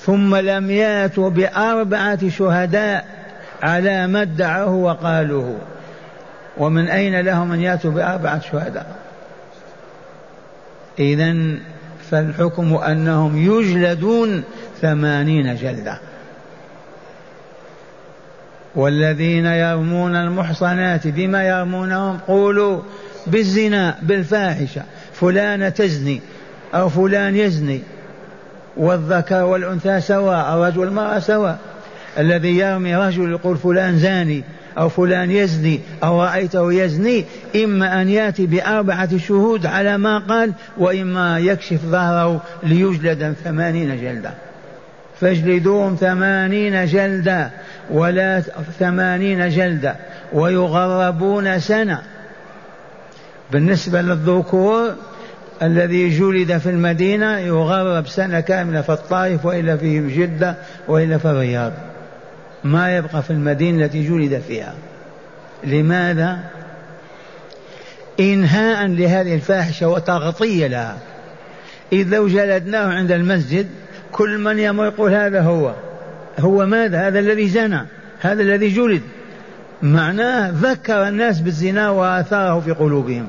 ثم 0.00 0.36
لم 0.36 0.70
ياتوا 0.70 1.30
بأربعة 1.30 2.28
شهداء 2.28 3.04
على 3.62 4.06
ما 4.06 4.22
ادعوه 4.22 4.74
وقالوه. 4.74 5.58
ومن 6.58 6.88
أين 6.88 7.20
لهم 7.20 7.52
أن 7.52 7.60
يأتوا 7.60 7.90
بأربعة 7.90 8.40
شهداء؟ 8.40 8.96
إذا 10.98 11.34
فالحكم 12.10 12.74
أنهم 12.74 13.36
يجلدون 13.36 14.42
ثمانين 14.80 15.54
جلدة. 15.54 15.98
والذين 18.74 19.46
يرمون 19.46 20.16
المحصنات 20.16 21.06
بما 21.06 21.48
يرمونهم 21.48 22.18
قولوا 22.18 22.82
بالزنا 23.26 23.98
بالفاحشة 24.02 24.82
فلانة 25.12 25.68
تزني 25.68 26.20
أو 26.74 26.88
فلان 26.88 27.36
يزني 27.36 27.82
والذكر 28.76 29.44
والأنثى 29.44 30.00
سواء 30.00 30.54
الرجل 30.54 30.78
والمرأة 30.78 31.18
سواء. 31.18 31.58
الذي 32.18 32.58
يرمي 32.58 32.96
رجل 32.96 33.30
يقول 33.30 33.56
فلان 33.56 33.98
زاني 33.98 34.44
أو 34.78 34.88
فلان 34.88 35.30
يزني 35.30 35.80
أو 36.04 36.22
رأيته 36.22 36.72
يزني؟ 36.72 37.24
إما 37.64 38.02
أن 38.02 38.08
يأتي 38.08 38.46
بأربعة 38.46 39.18
شهود 39.18 39.66
على 39.66 39.98
ما 39.98 40.18
قال 40.18 40.52
وإما 40.78 41.38
يكشف 41.38 41.80
ظهره 41.84 42.40
ليجلد 42.62 43.34
ثمانين 43.44 44.00
جلدة. 44.00 44.30
فاجلدوهم 45.20 45.96
ثمانين 46.00 46.86
جلدة 46.86 47.50
ولا 47.90 48.40
ثمانين 48.78 49.48
جلدة 49.48 49.96
ويغربون 50.32 51.58
سنة. 51.58 52.02
بالنسبة 53.52 54.02
للذكور 54.02 54.94
الذي 55.62 56.18
جلد 56.18 56.58
في 56.58 56.70
المدينة 56.70 57.38
يغرب 57.38 58.06
سنة 58.06 58.40
كاملة 58.40 58.80
في 58.80 58.92
الطائف 58.92 59.46
وإلا 59.46 59.76
في 59.76 60.08
جدة 60.08 60.54
وإلا 60.88 61.18
في 61.18 61.24
الرياض. 61.24 61.72
ما 62.64 62.96
يبقى 62.96 63.22
في 63.22 63.30
المدينة 63.30 63.84
التي 63.84 64.08
جلد 64.08 64.42
فيها. 64.48 64.74
لماذا؟ 65.64 66.38
إنهاء 68.20 68.86
لهذه 68.86 69.34
الفاحشة 69.34 69.88
وتغطية 69.88 70.66
لها. 70.66 70.98
إذ 71.92 72.08
لو 72.08 72.28
جلدناه 72.28 72.94
عند 72.94 73.12
المسجد 73.12 73.66
كل 74.12 74.38
من 74.38 74.58
يمر 74.58 74.84
يقول 74.84 75.14
هذا 75.14 75.40
هو. 75.40 75.74
هو 76.38 76.66
ماذا؟ 76.66 77.08
هذا 77.08 77.18
الذي 77.18 77.48
زنى. 77.48 77.86
هذا 78.20 78.42
الذي 78.42 78.68
جلد. 78.68 79.02
معناه 79.82 80.52
ذكر 80.54 81.08
الناس 81.08 81.40
بالزنا 81.40 81.90
وآثاره 81.90 82.60
في 82.60 82.72
قلوبهم. 82.72 83.26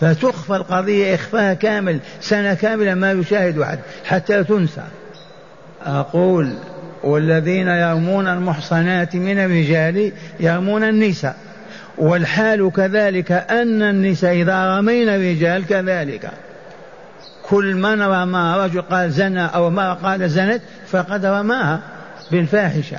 فتخفى 0.00 0.56
القضية 0.56 1.14
إخفاء 1.14 1.54
كامل 1.54 1.98
سنة 2.20 2.54
كاملة 2.54 2.94
ما 2.94 3.12
يشاهد 3.12 3.58
أحد 3.58 3.78
حتى 4.04 4.44
تنسى. 4.44 4.84
أقول 5.86 6.52
والذين 7.04 7.68
يرمون 7.68 8.28
المحصنات 8.28 9.16
من 9.16 9.38
الرجال 9.38 10.12
يرمون 10.40 10.84
النساء. 10.84 11.36
والحال 11.98 12.70
كذلك 12.76 13.32
أن 13.32 13.82
النساء 13.82 14.32
إذا 14.32 14.78
رمينا 14.78 15.16
الرجال 15.16 15.66
كذلك. 15.66 16.30
كل 17.42 17.74
من 17.74 18.02
رمى 18.02 18.54
رجل 18.58 18.82
قال 18.82 19.10
زنى 19.10 19.46
أو 19.46 19.70
ما 19.70 19.92
قال 19.92 20.30
زنت 20.30 20.60
فقد 20.86 21.26
رماها 21.26 21.80
بالفاحشة. 22.30 22.98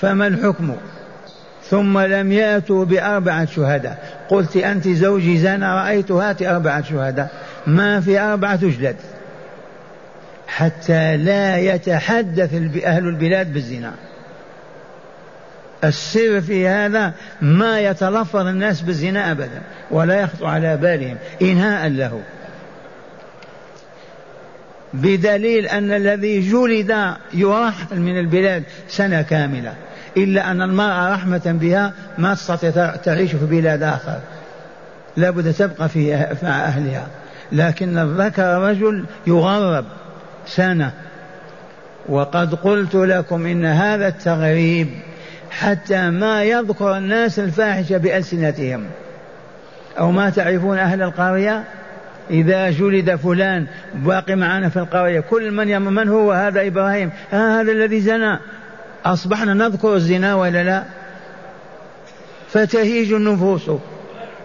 فما 0.00 0.26
الحكم؟ 0.26 0.76
ثم 1.70 1.98
لم 1.98 2.32
يأتوا 2.32 2.84
بأربعة 2.84 3.44
شهداء. 3.44 3.98
قلت 4.28 4.56
أنت 4.56 4.88
زوجي 4.88 5.38
زنى 5.38 5.66
رأيت 5.66 6.12
هات 6.12 6.42
أربعة 6.42 6.82
شهداء. 6.82 7.30
ما 7.66 8.00
في 8.00 8.20
أربعة 8.20 8.56
تجلد. 8.56 8.96
حتى 10.56 11.16
لا 11.16 11.58
يتحدث 11.58 12.54
أهل 12.84 13.08
البلاد 13.08 13.52
بالزنا. 13.52 13.92
السر 15.84 16.40
في 16.40 16.68
هذا 16.68 17.12
ما 17.42 17.80
يتلفظ 17.80 18.46
الناس 18.46 18.80
بالزنا 18.80 19.30
أبدا 19.30 19.60
ولا 19.90 20.20
يخطر 20.20 20.46
على 20.46 20.76
بالهم 20.76 21.16
إنهاء 21.42 21.88
له. 21.88 22.22
بدليل 24.94 25.66
أن 25.66 25.92
الذي 25.92 26.40
جلد 26.50 27.14
يرحل 27.34 28.00
من 28.00 28.18
البلاد 28.18 28.62
سنة 28.88 29.22
كاملة 29.22 29.74
إلا 30.16 30.50
أن 30.50 30.62
المرأة 30.62 31.14
رحمة 31.14 31.42
بها 31.60 31.92
ما 32.18 32.34
تستطيع 32.34 32.96
تعيش 32.96 33.30
في 33.30 33.46
بلاد 33.46 33.82
آخر. 33.82 34.20
لابد 35.16 35.52
تبقى 35.52 35.88
في 35.88 36.26
مع 36.42 36.64
أهلها. 36.64 37.06
لكن 37.52 37.98
الذكر 37.98 38.58
رجل 38.58 39.04
يغرب. 39.26 39.84
سنة. 40.46 40.92
وقد 42.08 42.54
قلت 42.54 42.94
لكم 42.94 43.46
إن 43.46 43.64
هذا 43.64 44.08
التغريب 44.08 44.88
حتى 45.50 46.10
ما 46.10 46.42
يذكر 46.42 46.96
الناس 46.96 47.38
الفاحشة 47.38 47.96
بألسنتهم. 47.96 48.84
أو 49.98 50.10
ما 50.10 50.30
تعرفون 50.30 50.78
أهل 50.78 51.02
القرية؟ 51.02 51.64
إذا 52.30 52.70
جلد 52.70 53.14
فلان 53.14 53.66
باقي 53.94 54.36
معنا 54.36 54.68
في 54.68 54.78
القرية. 54.78 55.20
كل 55.20 55.50
من 55.50 55.68
يم 55.68 55.82
من 55.82 56.08
هو 56.08 56.32
هذا 56.32 56.66
إبراهيم؟ 56.66 57.10
آه 57.32 57.60
هذا 57.60 57.72
الذي 57.72 58.00
زنى. 58.00 58.38
أصبحنا 59.04 59.54
نذكر 59.54 59.94
الزنا 59.94 60.34
ولا 60.34 60.64
لا؟ 60.64 60.82
فتهيج 62.48 63.12
النفوس 63.12 63.70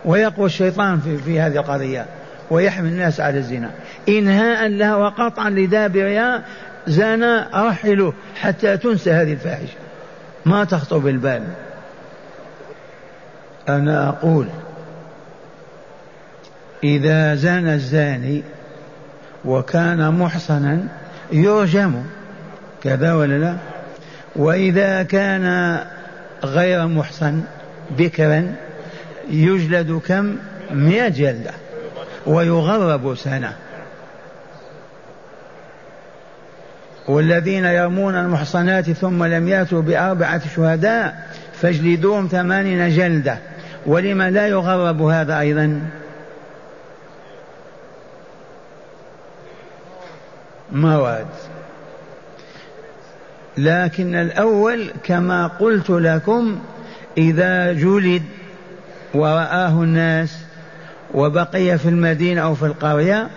ويقوى 0.05 0.45
الشيطان 0.45 0.99
في, 0.99 1.17
في 1.17 1.39
هذه 1.39 1.57
القضية. 1.57 2.05
ويحمل 2.51 2.87
الناس 2.87 3.19
على 3.19 3.37
الزنا. 3.37 3.71
إنهاء 4.09 4.67
لها 4.67 4.95
وقطعا 4.95 5.49
لدابرها 5.49 6.43
زنى 6.87 7.39
رحلوا 7.53 8.11
حتى 8.41 8.77
تنسى 8.77 9.11
هذه 9.11 9.33
الفاحشة. 9.33 9.77
ما 10.45 10.63
تخطر 10.63 10.97
بالبال. 10.97 11.43
أنا 13.69 14.09
أقول 14.09 14.47
إذا 16.83 17.35
زنى 17.35 17.73
الزاني 17.73 18.43
وكان 19.45 20.13
محصنا 20.13 20.79
يرجم 21.31 22.03
كذا 22.83 23.13
ولا 23.13 23.37
لا؟ 23.37 23.55
وإذا 24.35 25.03
كان 25.03 25.77
غير 26.43 26.87
محصن 26.87 27.41
بكرا 27.97 28.55
يجلد 29.29 30.01
كم؟ 30.07 30.35
مئة 30.71 31.07
جلدة. 31.07 31.51
ويغرب 32.25 33.15
سنة. 33.15 33.53
والذين 37.07 37.65
يرمون 37.65 38.15
المحصنات 38.15 38.91
ثم 38.91 39.23
لم 39.23 39.47
يأتوا 39.47 39.81
بأربعة 39.81 40.55
شهداء 40.55 41.29
فاجلدوهم 41.53 42.27
ثمانين 42.27 42.89
جلدة. 42.89 43.37
ولم 43.85 44.21
لا 44.21 44.47
يغرب 44.47 45.01
هذا 45.01 45.39
أيضا؟ 45.39 45.81
مواد 50.71 51.27
لكن 53.57 54.15
الأول 54.15 54.91
كما 55.03 55.47
قلت 55.47 55.89
لكم 55.89 56.59
إذا 57.17 57.73
جلد 57.73 58.23
ورآه 59.13 59.83
الناس 59.83 60.44
وبقي 61.15 61.77
في 61.77 61.89
المدينة 61.89 62.41
أو 62.41 62.55
في 62.55 62.65
القرية 62.65 63.27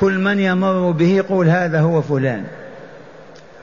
كل 0.00 0.18
من 0.18 0.40
يمر 0.40 0.90
به 0.90 1.08
يقول 1.08 1.48
هذا 1.48 1.80
هو 1.80 2.02
فلان. 2.02 2.44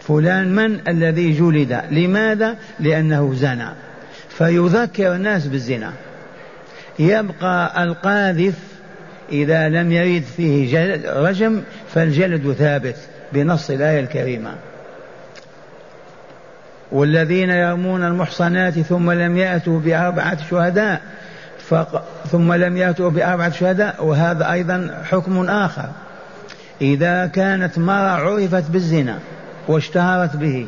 فلان 0.01 0.55
من 0.55 0.79
الذي 0.87 1.31
جلد؟ 1.31 1.81
لماذا؟ 1.91 2.55
لأنه 2.79 3.33
زنى. 3.33 3.69
فيذكر 4.29 5.15
الناس 5.15 5.47
بالزنا. 5.47 5.93
يبقى 6.99 7.83
القاذف 7.83 8.53
إذا 9.31 9.69
لم 9.69 9.91
يرد 9.91 10.23
فيه 10.37 10.97
رجم 11.15 11.61
فالجلد 11.93 12.53
ثابت 12.53 12.95
بنص 13.33 13.69
الآية 13.69 13.99
الكريمة. 13.99 14.55
والذين 16.91 17.49
يرمون 17.49 18.03
المحصنات 18.03 18.73
ثم 18.73 19.11
لم 19.11 19.37
يأتوا 19.37 19.79
بأربعة 19.79 20.49
شهداء. 20.49 21.01
ثم 22.31 22.53
لم 22.53 22.77
يأتوا 22.77 23.09
بأربعة 23.09 23.51
شهداء 23.51 24.05
وهذا 24.05 24.51
أيضا 24.51 25.03
حكم 25.03 25.49
آخر. 25.49 25.89
إذا 26.81 27.25
كانت 27.25 27.77
مرأة 27.77 28.11
عرفت 28.11 28.69
بالزنا 28.69 29.19
واشتهرت 29.67 30.35
به 30.35 30.67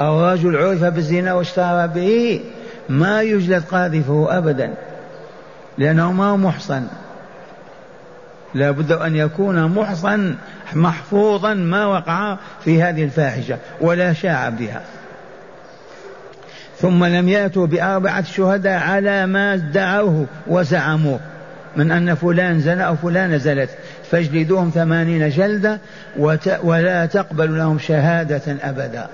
أو 0.00 0.30
رجل 0.30 0.56
عرف 0.56 0.84
بالزنا 0.84 1.34
واشتهر 1.34 1.86
به 1.86 2.40
ما 2.88 3.22
يجلد 3.22 3.64
قاذفه 3.64 4.28
أبدا 4.30 4.74
لأنه 5.78 6.12
ما 6.12 6.24
هو 6.24 6.36
محصن. 6.36 6.86
لا 8.54 8.70
بد 8.70 8.92
أن 8.92 9.16
يكون 9.16 9.64
محصن 9.64 10.34
محفوظا 10.74 11.54
ما 11.54 11.86
وقع 11.86 12.36
في 12.64 12.82
هذه 12.82 13.04
الفاحشة 13.04 13.58
ولا 13.80 14.12
شاع 14.12 14.48
بها. 14.48 14.80
ثم 16.84 17.04
لم 17.04 17.28
يأتوا 17.28 17.66
بأربعة 17.66 18.24
شهداء 18.24 18.78
على 18.78 19.26
ما 19.26 19.54
ادعوه 19.54 20.26
وزعموه. 20.46 21.20
من 21.76 21.90
أن 21.90 22.14
فلان 22.14 22.60
زنى 22.60 22.86
أو 22.86 22.96
فلان 22.96 23.38
زلت. 23.38 23.70
فاجلدوهم 24.10 24.70
ثمانين 24.74 25.28
جلدة 25.28 25.80
ولا 26.62 27.06
تقبل 27.06 27.58
لهم 27.58 27.78
شهادة 27.78 28.56
أبدا. 28.62 29.08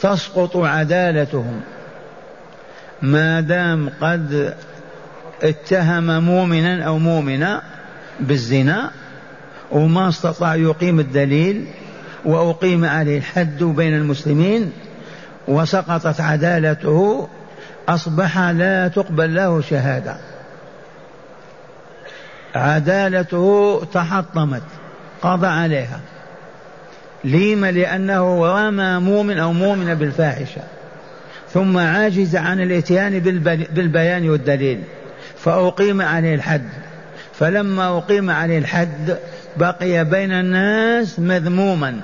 تسقط 0.00 0.56
عدالتهم. 0.56 1.60
ما 3.02 3.40
دام 3.40 3.90
قد 4.00 4.54
اتهم 5.42 6.24
مؤمنا 6.24 6.82
أو 6.84 6.98
مؤمنة 6.98 7.60
بالزنا 8.20 8.90
وما 9.72 10.08
استطاع 10.08 10.54
يقيم 10.54 11.00
الدليل 11.00 11.64
وأقيم 12.24 12.84
عليه 12.84 13.18
الحد 13.18 13.62
بين 13.62 13.94
المسلمين 13.94 14.72
وسقطت 15.48 16.20
عدالته 16.20 17.28
أصبح 17.88 18.38
لا 18.38 18.88
تقبل 18.88 19.34
له 19.34 19.60
شهادة. 19.60 20.16
عدالته 22.54 23.82
تحطمت 23.92 24.62
قضى 25.22 25.46
عليها. 25.46 26.00
لما 27.24 27.70
لأنه 27.70 28.46
رمى 28.46 28.98
مؤمن 28.98 29.38
أو 29.38 29.52
مؤمنة 29.52 29.94
بالفاحشة. 29.94 30.62
ثم 31.52 31.78
عاجز 31.78 32.36
عن 32.36 32.60
الإتيان 32.60 33.18
بالبيان 33.70 34.30
والدليل. 34.30 34.82
فأقيم 35.38 36.02
عليه 36.02 36.34
الحد. 36.34 36.68
فلما 37.34 37.98
أقيم 37.98 38.30
عليه 38.30 38.58
الحد 38.58 39.16
بقي 39.56 40.04
بين 40.04 40.32
الناس 40.32 41.18
مذموما. 41.18 42.00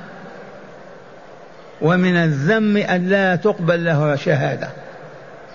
ومن 1.83 2.16
الذم 2.16 2.77
أن 2.77 3.09
لا 3.09 3.37
تقبل 3.37 3.85
له 3.85 4.16
شهادة 4.16 4.69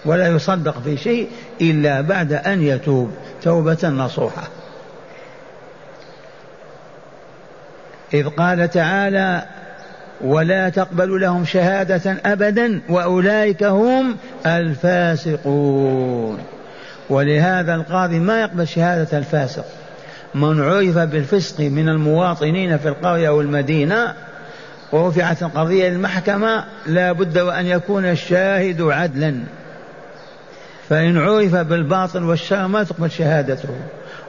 ولا 0.06 0.28
يصدق 0.28 0.80
في 0.80 0.98
شيء 0.98 1.28
إلا 1.62 2.02
بعد 2.02 2.34
أن 2.34 2.62
يتوب 2.62 3.12
توبة 3.42 3.90
نصوحة. 3.90 4.44
إذ 8.14 8.28
قال 8.30 8.70
تعالى 8.70 9.46
ولا 10.22 10.70
تقبل 10.70 11.22
لهم 11.22 11.46
شهادة 11.46 12.18
أبدا 12.26 12.82
وأولئك 12.90 13.64
هم 13.64 14.18
الفاسقون. 14.46 16.40
ولهذا 17.10 17.76
القاضي 17.76 18.20
ما 18.20 18.42
يقبل 18.42 18.68
شهادة 18.68 19.18
الفاسق. 19.18 19.66
من 20.36 20.62
عرف 20.62 20.98
بالفسق 20.98 21.60
من 21.60 21.90
المواطنين 21.90 22.78
في 22.78 22.88
القرية 22.88 23.30
والمدينة 23.30 24.14
ورفعت 24.96 25.44
القضية 25.44 25.90
للمحكمة 25.90 26.64
لا 26.86 27.12
بد 27.12 27.38
وأن 27.38 27.66
يكون 27.66 28.06
الشاهد 28.06 28.82
عدلا. 28.82 29.36
فإن 30.90 31.18
عرف 31.18 31.56
بالباطل 31.56 32.24
والشر 32.24 32.68
ما 32.68 32.84
تقبل 32.84 33.12
شهادته. 33.12 33.70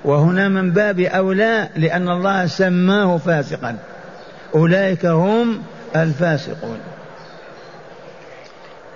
وهنا 0.04 0.48
من 0.48 0.70
باب 0.70 1.00
أولى 1.00 1.68
لأن 1.76 2.08
الله 2.08 2.46
سماه 2.46 3.16
فاسقا. 3.16 3.76
أولئك 4.54 5.06
هم 5.06 5.62
الفاسقون. 5.96 6.78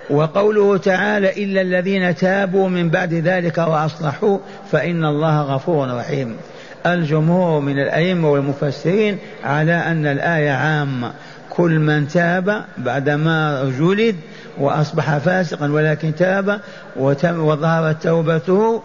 وقوله 0.09 0.77
تعالى 0.77 1.43
إلا 1.43 1.61
الذين 1.61 2.15
تابوا 2.15 2.69
من 2.69 2.89
بعد 2.89 3.13
ذلك 3.13 3.57
وأصلحوا 3.57 4.37
فإن 4.71 5.05
الله 5.05 5.41
غفور 5.41 5.97
رحيم. 5.97 6.37
الجمهور 6.85 7.59
من 7.59 7.79
الأئمة 7.79 8.31
والمفسرين 8.31 9.17
على 9.43 9.73
أن 9.73 10.05
الآية 10.05 10.51
عامة. 10.51 11.11
كل 11.51 11.79
من 11.79 12.07
تاب 12.07 12.63
بعدما 12.77 13.71
جلد 13.79 14.15
وأصبح 14.59 15.17
فاسقا 15.17 15.71
ولكن 15.71 16.15
تاب 16.15 16.59
وظهرت 16.95 18.03
توبته 18.03 18.81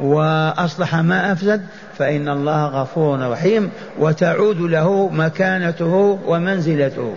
وأصلح 0.00 0.94
ما 0.94 1.32
أفسد 1.32 1.62
فإن 1.98 2.28
الله 2.28 2.66
غفور 2.66 3.30
رحيم. 3.30 3.70
وتعود 3.98 4.60
له 4.60 5.08
مكانته 5.08 6.18
ومنزلته. 6.26 7.14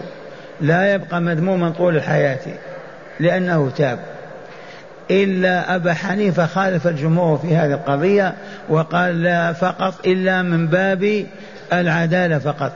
لا 0.61 0.93
يبقى 0.93 1.21
مذموما 1.21 1.69
طول 1.69 1.95
الحياة 1.95 2.39
لأنه 3.19 3.71
تاب. 3.77 3.99
إلا 5.11 5.75
أبا 5.75 5.93
حنيفة 5.93 6.45
خالف 6.45 6.87
الجمهور 6.87 7.37
في 7.37 7.55
هذه 7.55 7.73
القضية 7.73 8.33
وقال 8.69 9.23
لا 9.23 9.53
فقط 9.53 10.07
إلا 10.07 10.41
من 10.41 10.67
باب 10.67 11.25
العدالة 11.73 12.39
فقط. 12.39 12.71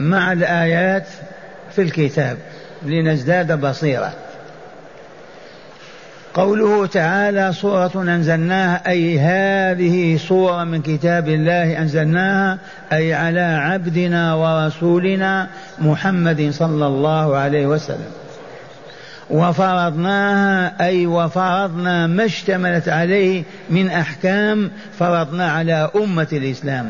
مع 0.00 0.32
الآيات 0.32 1.06
في 1.72 1.82
الكتاب 1.82 2.36
لنزداد 2.82 3.60
بصيرة. 3.60 4.12
قوله 6.34 6.86
تعالى 6.86 7.52
سورة 7.52 7.90
أنزلناها. 7.96 8.82
أي 8.86 9.18
هذه 9.18 10.16
سورة 10.16 10.64
من 10.64 10.82
كتاب 10.82 11.28
الله 11.28 11.78
أنزلناها 11.78 12.58
أي 12.92 13.14
على 13.14 13.40
عبدنا 13.40 14.34
ورسولنا 14.34 15.48
محمد 15.78 16.50
صلى 16.50 16.86
الله 16.86 17.36
عليه 17.36 17.66
وسلم. 17.66 18.10
وفرضناها 19.30 20.86
أي 20.86 21.06
وفرضنا 21.06 22.06
ما 22.06 22.24
اشتملت 22.24 22.88
عليه 22.88 23.42
من 23.70 23.90
أحكام 23.90 24.70
فرضنا 24.98 25.52
على 25.52 25.90
أمة 25.96 26.28
الإسلام. 26.32 26.86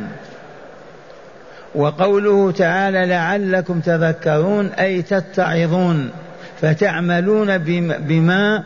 وقوله 1.75 2.53
تعالى 2.53 3.07
لعلكم 3.07 3.81
تذكرون 3.81 4.67
أي 4.67 5.03
تتعظون 5.03 6.11
فتعملون 6.61 7.59
بما 7.99 8.63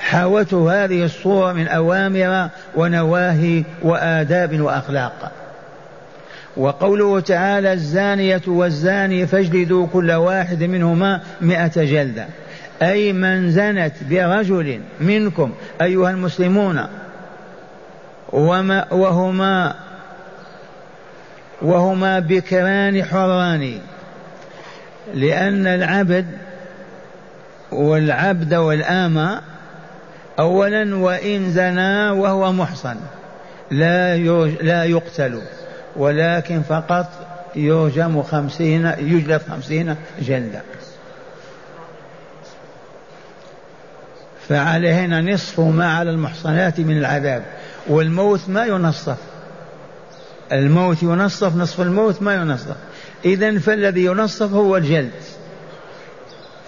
حوته 0.00 0.84
هذه 0.84 1.04
الصورة 1.04 1.52
من 1.52 1.68
أوامر 1.68 2.48
ونواهي 2.76 3.64
وآداب 3.82 4.60
وأخلاق. 4.60 5.32
وقوله 6.56 7.20
تعالى 7.20 7.72
الزانية 7.72 8.42
والزاني 8.46 9.26
فاجلدوا 9.26 9.86
كل 9.86 10.12
واحد 10.12 10.62
منهما 10.62 11.20
مئة 11.40 11.84
جلدة. 11.84 12.26
أي 12.82 13.12
من 13.12 13.50
زنت 13.50 13.92
برجل 14.10 14.80
منكم 15.00 15.52
أيها 15.82 16.10
المسلمون 16.10 16.86
وما 18.32 18.92
وهما 18.92 19.74
وهما 21.62 22.18
بكران 22.18 23.04
حران 23.04 23.78
لأن 25.14 25.66
العبد 25.66 26.26
والعبد 27.72 28.54
والآمة 28.54 29.40
أولا 30.38 30.96
وإن 30.96 31.50
زنا 31.50 32.12
وهو 32.12 32.52
محصن 32.52 32.96
لا 33.70 34.16
لا 34.62 34.84
يقتل 34.84 35.42
ولكن 35.96 36.62
فقط 36.62 37.06
يرجم 37.56 38.22
خمسين 38.22 38.92
يجلب 38.98 39.40
خمسين 39.50 39.96
جلدة 40.20 40.62
فعليهن 44.48 45.32
نصف 45.32 45.60
ما 45.60 45.92
على 45.92 46.10
المحصنات 46.10 46.80
من 46.80 46.98
العذاب 46.98 47.42
والموت 47.88 48.48
ما 48.48 48.64
ينصف. 48.64 49.16
الموت 50.52 51.02
ينصف 51.02 51.56
نصف 51.56 51.80
الموت 51.80 52.22
ما 52.22 52.34
ينصف. 52.34 52.76
إذا 53.24 53.58
فالذي 53.58 54.04
ينصف 54.04 54.52
هو 54.52 54.76
الجلد. 54.76 55.10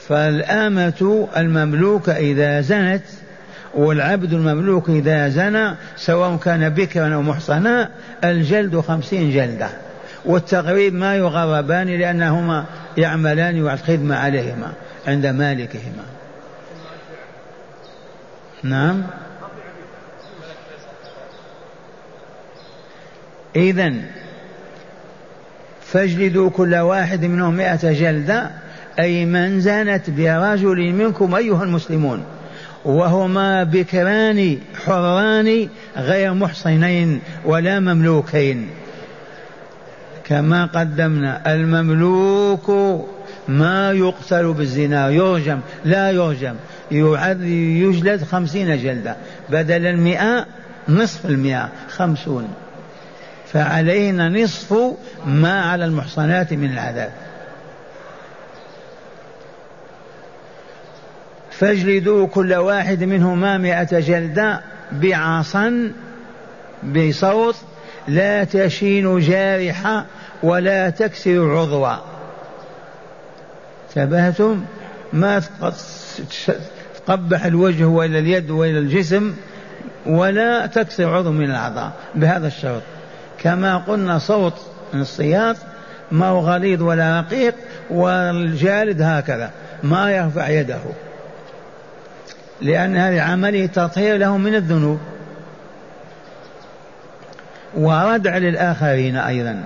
فالآمة 0.09 1.29
المملوكة 1.37 2.17
إذا 2.17 2.61
زنت 2.61 3.03
والعبد 3.75 4.33
المملوك 4.33 4.91
إذا 4.91 5.29
زنى 5.29 5.75
سواء 5.97 6.37
كان 6.37 6.69
بكرا 6.69 7.15
أو 7.15 7.23
محصنا 7.23 7.91
الجلد 8.25 8.81
خمسين 8.81 9.31
جلدة. 9.31 9.69
والتغريب 10.25 10.95
ما 10.95 11.17
يغربان 11.17 11.89
لأنهما 11.89 12.65
يعملان 12.97 13.69
الخدمة 13.69 14.17
عليهما 14.17 14.73
عند 15.07 15.27
مالكهما. 15.27 16.05
نعم؟ 18.63 19.03
إذا 23.57 23.93
فاجلدوا 25.85 26.51
كل 26.51 26.75
واحد 26.75 27.25
منهم 27.25 27.55
مئة 27.55 27.93
جلدة 27.93 28.51
أي 28.99 29.25
من 29.25 29.61
زنت 29.61 30.11
برجل 30.11 30.93
منكم 30.93 31.35
أيها 31.35 31.65
المسلمون 31.65 32.25
وهما 32.85 33.65
بكران 33.65 34.59
حران 34.85 35.69
غير 35.97 36.35
محصنين 36.35 37.21
ولا 37.45 37.81
مملوكين. 37.81 38.69
كما 40.25 40.67
قدمنا 40.67 41.55
المملوك 41.55 42.71
ما 43.49 43.93
يقتل 43.93 44.53
بالزنا 44.53 45.11
يرجم 45.11 45.61
لا 45.85 46.11
يرجم 46.11 46.55
يجلد 46.91 48.25
خمسين 48.25 48.77
جلدة 48.77 49.17
بدل 49.51 49.87
المئة 49.87 50.47
نصف 50.89 51.27
المئة 51.27 51.69
خمسون. 51.89 52.49
فعلينا 53.53 54.29
نصف 54.29 54.75
ما 55.27 55.61
على 55.61 55.85
المحصنات 55.85 56.53
من 56.53 56.73
العذاب. 56.73 57.13
فاجلدوا 61.51 62.27
كل 62.27 62.55
واحد 62.55 63.05
منهما 63.05 63.59
مئة 63.59 64.01
جلدة 64.01 64.61
بعصا 64.93 65.93
بصوت 66.85 67.57
لا 68.09 68.45
تشين 68.45 69.21
جارحة 69.21 70.07
ولا 70.43 70.91
تكسر 70.91 71.57
عضوا. 71.57 71.97
انتبهتم؟ 73.89 74.65
ما 75.13 75.43
تقبح 77.07 77.45
الوجه 77.45 77.85
ولا 77.85 78.19
اليد 78.19 78.51
ولا 78.51 78.79
الجسم 78.79 79.35
ولا 80.07 80.67
تكسر 80.67 81.17
عضو 81.17 81.31
من 81.33 81.45
الأعضاء. 81.45 81.93
بهذا 82.15 82.47
الشرط. 82.47 82.83
كما 83.43 83.77
قلنا 83.77 84.19
صوت 84.19 84.55
الصياط 84.95 85.57
ما 86.13 86.27
هو 86.27 86.41
غليظ 86.41 86.83
ولا 86.83 87.21
رقيق 87.21 87.55
والجالد 87.91 89.03
هكذا 89.03 89.51
ما 89.83 90.13
يرفع 90.13 90.49
يده. 90.49 90.81
لأن 92.61 92.97
هذه 92.97 93.21
عملية 93.21 93.67
تطهير 93.67 94.17
له 94.17 94.37
من 94.37 94.55
الذنوب. 94.55 95.01
وردع 97.75 98.37
للآخرين 98.37 99.17
أيضا. 99.17 99.63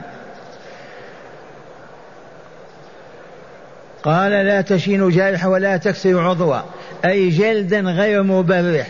قال 4.03 4.31
لا 4.31 4.61
تشين 4.61 5.09
جارحة 5.09 5.49
ولا 5.49 5.77
تكسر 5.77 6.21
عضوا 6.21 6.61
أي 7.05 7.29
جلدا 7.29 7.81
غير 7.81 8.23
مبرح. 8.23 8.87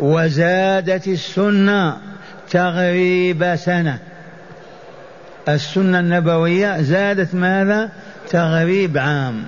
وزادت 0.00 1.08
السنة 1.08 1.96
تغريب 2.50 3.56
سنة. 3.56 3.98
السنة 5.48 6.00
النبوية 6.00 6.82
زادت 6.82 7.34
ماذا؟ 7.34 7.90
تغريب 8.30 8.98
عام. 8.98 9.44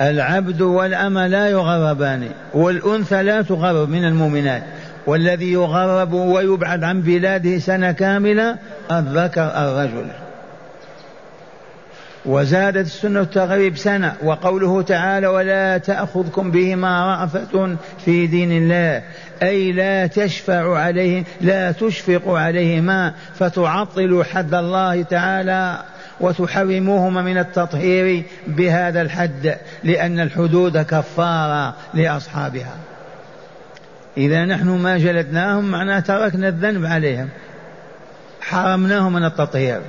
العبد 0.00 0.60
والأمة 0.60 1.26
لا 1.26 1.48
يغربان 1.48 2.28
والأنثى 2.54 3.22
لا 3.22 3.42
تغرب 3.42 3.88
من 3.88 4.04
المؤمنات. 4.04 4.62
والذي 5.06 5.52
يغرب 5.52 6.12
ويبعد 6.12 6.84
عن 6.84 7.02
بلاده 7.02 7.58
سنة 7.58 7.92
كاملة 7.92 8.56
الذكر 8.90 9.42
الرجل. 9.42 10.06
وزادت 12.26 12.86
السنة 12.86 13.20
التغريب 13.20 13.76
سنة 13.76 14.14
وقوله 14.22 14.82
تعالى 14.82 15.26
ولا 15.26 15.78
تأخذكم 15.78 16.50
بهما 16.50 17.16
رأفة 17.16 17.76
في 18.04 18.26
دين 18.26 18.52
الله. 18.52 19.02
أي 19.42 19.72
لا 19.72 20.06
تشفع 20.06 20.78
عليه 20.78 21.24
لا 21.40 21.72
تشفق 21.72 22.28
عليهما 22.28 23.12
فتعطلوا 23.34 24.24
حد 24.24 24.54
الله 24.54 25.02
تعالى 25.02 25.82
وتحرموهما 26.20 27.22
من 27.22 27.38
التطهير 27.38 28.22
بهذا 28.46 29.02
الحد 29.02 29.56
لأن 29.84 30.20
الحدود 30.20 30.78
كفارة 30.78 31.74
لأصحابها. 31.94 32.74
إذا 34.16 34.44
نحن 34.44 34.68
ما 34.68 34.98
جلدناهم 34.98 35.64
معناه 35.64 36.00
تركنا 36.00 36.48
الذنب 36.48 36.86
عليهم 36.86 37.28
حرمناهم 38.40 39.12
من 39.12 39.24
التطهير. 39.24 39.80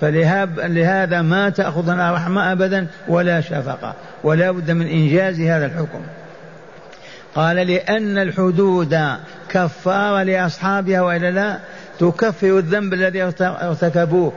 فلهذا 0.00 1.22
ما 1.22 1.50
تأخذنا 1.50 2.12
رحمة 2.14 2.52
أبدا 2.52 2.86
ولا 3.08 3.40
شفقة 3.40 3.94
ولا 4.24 4.50
بد 4.50 4.70
من 4.70 4.86
إنجاز 4.86 5.40
هذا 5.40 5.66
الحكم. 5.66 6.00
قال 7.38 7.56
لأن 7.56 8.18
الحدود 8.18 8.98
كفارة 9.48 10.22
لأصحابها 10.22 11.00
وإلا 11.00 11.30
لا؟ 11.30 11.58
تكفر 11.98 12.58
الذنب 12.58 12.94
الذي 12.94 13.22
ارتكبوه. 13.40 14.32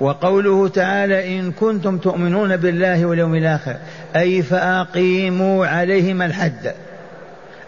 وقوله 0.00 0.68
تعالى 0.68 1.38
إن 1.38 1.52
كنتم 1.52 1.98
تؤمنون 1.98 2.56
بالله 2.56 3.06
واليوم 3.06 3.34
الآخر 3.34 3.76
أي 4.16 4.42
فأقيموا 4.42 5.66
عليهما 5.66 6.26
الحد. 6.26 6.74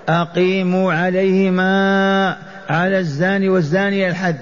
أقيموا 0.08 0.92
عليهما 0.92 2.36
على 2.68 2.98
الزاني 2.98 3.48
والزانية 3.48 4.08
الحد. 4.08 4.40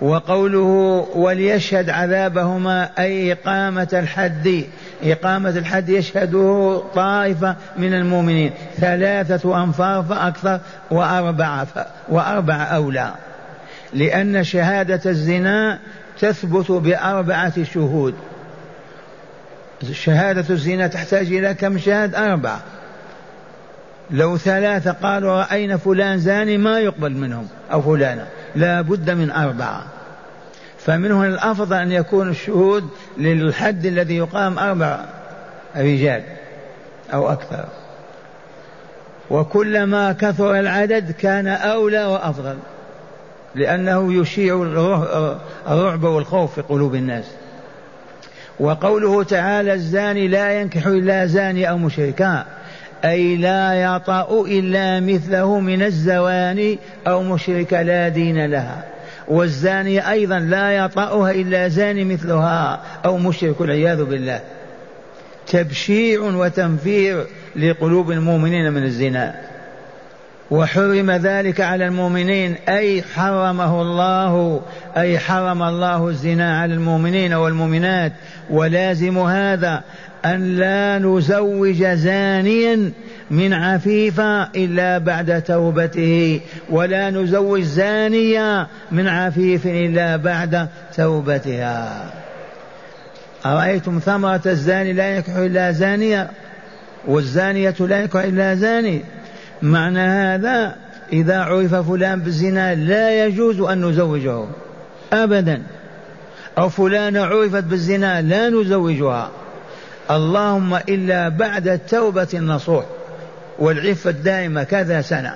وقوله 0.00 1.06
وليشهد 1.14 1.90
عذابهما 1.90 2.90
أي 2.98 3.32
إقامة 3.32 3.88
الحد. 3.92 4.64
إقامة 5.02 5.50
الحد 5.50 5.88
يشهده 5.88 6.82
طائفة 6.94 7.56
من 7.76 7.94
المؤمنين 7.94 8.52
ثلاثة 8.76 9.64
أنفار 9.64 10.02
فأكثر 10.02 10.60
وأربعة 10.90 11.66
وأربعة 12.08 12.64
أولى. 12.64 13.14
لأن 13.92 14.44
شهادة 14.44 15.10
الزنا 15.10 15.78
تثبت 16.20 16.70
بأربعة 16.70 17.62
شهود. 17.62 18.14
شهادة 19.92 20.44
الزنا 20.50 20.86
تحتاج 20.86 21.26
إلى 21.26 21.54
كم 21.54 21.78
شاهد 21.78 22.14
أربعة. 22.14 22.60
لو 24.10 24.38
ثلاثة 24.38 24.92
قالوا 24.92 25.42
رأينا 25.42 25.76
فلان 25.76 26.18
زاني 26.18 26.58
ما 26.58 26.78
يقبل 26.78 27.12
منهم 27.12 27.48
أو 27.72 27.82
فلانة. 27.82 28.26
لا 28.56 28.80
بد 28.80 29.10
من 29.10 29.30
أربعة. 29.30 29.84
فمن 30.78 31.12
هنا 31.12 31.26
الأفضل 31.26 31.76
أن 31.76 31.92
يكون 31.92 32.30
الشهود 32.30 32.88
للحد 33.18 33.86
الذي 33.86 34.16
يقام 34.16 34.58
أربع 34.58 35.04
رجال 35.76 36.22
أو 37.12 37.32
أكثر. 37.32 37.64
وكلما 39.30 40.12
كثر 40.12 40.58
العدد 40.58 41.10
كان 41.10 41.46
أولى 41.46 42.04
وأفضل 42.04 42.56
لأنه 43.54 44.20
يشيع 44.20 44.62
الرعب 45.66 46.04
والخوف 46.04 46.54
في 46.54 46.60
قلوب 46.60 46.94
الناس. 46.94 47.24
وقوله 48.60 49.22
تعالى 49.22 49.72
الزاني 49.74 50.28
لا 50.28 50.60
ينكح 50.60 50.86
إلا 50.86 51.26
زاني 51.26 51.70
أو 51.70 51.78
مشركا 51.78 52.44
أي 53.04 53.36
لا 53.36 53.74
يطأ 53.74 54.44
إلا 54.46 55.00
مثله 55.00 55.60
من 55.60 55.82
الزواني 55.82 56.78
أو 57.06 57.22
مشرك 57.22 57.72
لا 57.72 58.08
دين 58.08 58.46
لها 58.46 58.84
والزاني 59.28 60.10
أيضا 60.10 60.38
لا 60.38 60.70
يطأها 60.70 61.30
إلا 61.30 61.68
زاني 61.68 62.04
مثلها 62.04 62.80
أو 63.04 63.18
مشرك 63.18 63.60
والعياذ 63.60 64.04
بالله. 64.04 64.40
تبشيع 65.46 66.20
وتنفير 66.20 67.26
لقلوب 67.56 68.10
المؤمنين 68.10 68.72
من 68.72 68.82
الزنا. 68.82 69.34
وحرم 70.50 71.10
ذلك 71.10 71.60
على 71.60 71.86
المؤمنين 71.86 72.54
أي 72.68 73.02
حرمه 73.02 73.82
الله 73.82 74.60
أي 74.96 75.18
حرم 75.18 75.62
الله 75.62 76.08
الزنا 76.08 76.60
على 76.60 76.74
المؤمنين 76.74 77.32
والمؤمنات. 77.32 78.12
ولازم 78.50 79.18
هذا 79.18 79.82
أن 80.24 80.56
لا 80.56 80.98
نزوج 80.98 81.84
زانيا 81.84 82.92
من 83.30 83.52
عفيفة 83.52 84.42
إلا 84.42 84.98
بعد 84.98 85.42
توبته 85.42 86.40
ولا 86.70 87.10
نزوج 87.10 87.62
زانية 87.62 88.66
من 88.92 89.08
عفيف 89.08 89.66
إلا 89.66 90.16
بعد 90.16 90.68
توبتها. 90.96 92.12
أرأيتم 93.46 93.98
ثمرة 93.98 94.40
الزاني 94.46 94.92
لا 94.92 95.16
ينكح 95.16 95.36
إلا 95.36 95.72
زانية؟ 95.72 96.30
والزانية 97.06 97.74
لا 97.80 98.00
ينكح 98.00 98.20
إلا 98.20 98.54
زاني. 98.54 99.02
معنى 99.62 100.00
هذا 100.00 100.76
إذا 101.12 101.38
عرف 101.38 101.74
فلان 101.74 102.20
بالزنا 102.20 102.74
لا 102.74 103.26
يجوز 103.26 103.60
أن 103.60 103.84
نزوجه. 103.84 104.44
أبدا. 105.12 105.62
أو 106.58 106.68
فلانة 106.68 107.24
عرفت 107.24 107.64
بالزنا 107.64 108.22
لا 108.22 108.48
نزوجها. 108.48 109.30
اللهم 110.10 110.74
إلا 110.74 111.28
بعد 111.28 111.68
التوبة 111.68 112.28
النصوح. 112.34 112.84
والعفة 113.58 114.10
الدائمة 114.10 114.62
كذا 114.62 115.00
سنة. 115.00 115.34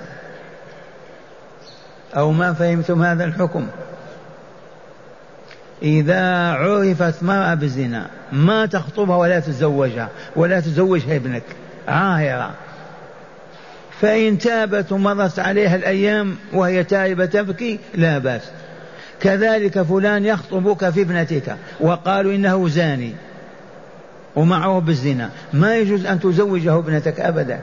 أو 2.15 2.31
ما 2.31 2.53
فهمتم 2.53 3.03
هذا 3.03 3.25
الحكم؟ 3.25 3.67
إذا 5.81 6.51
عرفت 6.51 7.23
مرأة 7.23 7.53
بالزنا 7.53 8.07
ما 8.31 8.65
تخطبها 8.65 9.15
ولا 9.15 9.39
تتزوجها 9.39 10.09
ولا 10.35 10.59
تزوجها 10.59 11.15
ابنك. 11.15 11.43
عاهرة. 11.87 12.51
فإن 14.01 14.37
تابت 14.37 14.91
ومضت 14.91 15.39
عليها 15.39 15.75
الأيام 15.75 16.35
وهي 16.53 16.83
تائبة 16.83 17.25
تبكي 17.25 17.79
لا 17.95 18.17
بأس. 18.17 18.41
كذلك 19.19 19.81
فلان 19.81 20.25
يخطبك 20.25 20.89
في 20.89 21.01
ابنتك 21.01 21.55
وقالوا 21.79 22.35
إنه 22.35 22.67
زاني 22.69 23.13
ومعه 24.35 24.79
بالزنا. 24.79 25.29
ما 25.53 25.75
يجوز 25.75 26.05
أن 26.05 26.19
تزوجه 26.19 26.77
ابنتك 26.77 27.19
أبدا. 27.19 27.59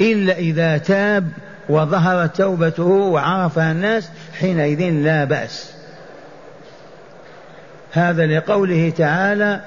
إلا 0.00 0.38
إذا 0.38 0.78
تاب 0.78 1.28
وظهرت 1.68 2.36
توبته 2.36 2.84
وعرفها 2.84 3.72
الناس 3.72 4.10
حينئذ 4.40 4.90
لا 4.90 5.24
بأس. 5.24 5.72
هذا 7.92 8.26
لقوله 8.26 8.92
تعالى 8.96 9.60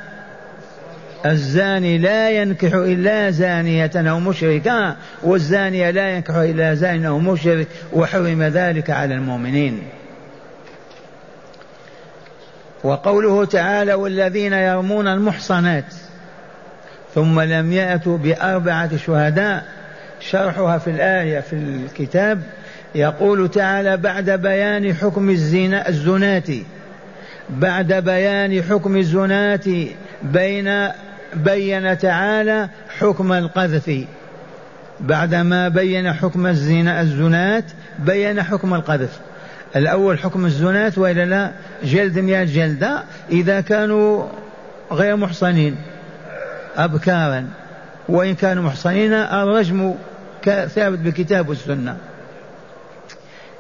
الزاني 1.26 1.98
لا 1.98 2.30
ينكح 2.30 2.74
إلا 2.74 3.32
زانية 3.32 3.92
أو 3.96 4.20
مشركة 4.20 4.96
والزانية 5.24 5.90
لا 5.90 6.10
ينكح 6.10 6.36
إلا 6.36 6.74
زان 6.74 7.06
أو 7.06 7.20
مشرك 7.20 7.68
وحرم 7.94 8.44
ذلك 8.44 8.90
على 8.90 9.16
المؤمنين. 9.16 9.82
وقوله 12.84 13.46
تعالى 13.46 13.94
والذين 13.94 14.54
يرمون 14.54 15.08
المحصنات 15.08 15.94
ثم 17.16 17.42
لم 17.42 17.74
يأتوا 17.74 18.18
بأربعة 18.18 18.98
شهداء 18.98 19.81
شرحها 20.30 20.78
في 20.78 20.90
الآية 20.90 21.40
في 21.40 21.54
الكتاب 21.54 22.42
يقول 22.96 23.50
تعالى 23.52 23.98
بعد 23.98 24.30
بيان 24.30 24.94
حكم 24.94 25.30
الزنا 25.30 25.90
الزنات 25.90 26.48
بعد 27.50 27.94
بيان 27.94 28.64
حكم 28.64 28.98
الزنات 28.98 29.66
بين 30.24 30.88
بين 31.34 31.98
تعالى 31.98 32.70
حكم 33.00 33.34
القذف 33.34 34.06
بعدما 35.00 35.68
بين 35.68 36.14
حكم 36.14 36.48
الزنا 36.48 37.02
الزنات 37.02 37.64
بين 38.00 38.44
حكم 38.44 38.74
القذف. 38.74 39.20
الأول 39.76 40.20
حكم 40.20 40.46
الزنات 40.46 40.98
وإلا 40.98 41.26
لا؟ 41.26 41.52
جلد 41.84 42.20
مئة 42.20 42.44
جلدة 42.44 43.04
إذا 43.30 43.62
كانوا 43.62 44.28
غير 44.92 45.16
محصنين 45.16 45.76
أبكارا 46.78 47.48
وإن 48.10 48.36
كانوا 48.36 48.64
محصنين 48.64 49.14
الرجم 49.14 49.96
ثابت 50.46 51.00
بالكتاب 51.00 51.50
والسنة. 51.50 51.98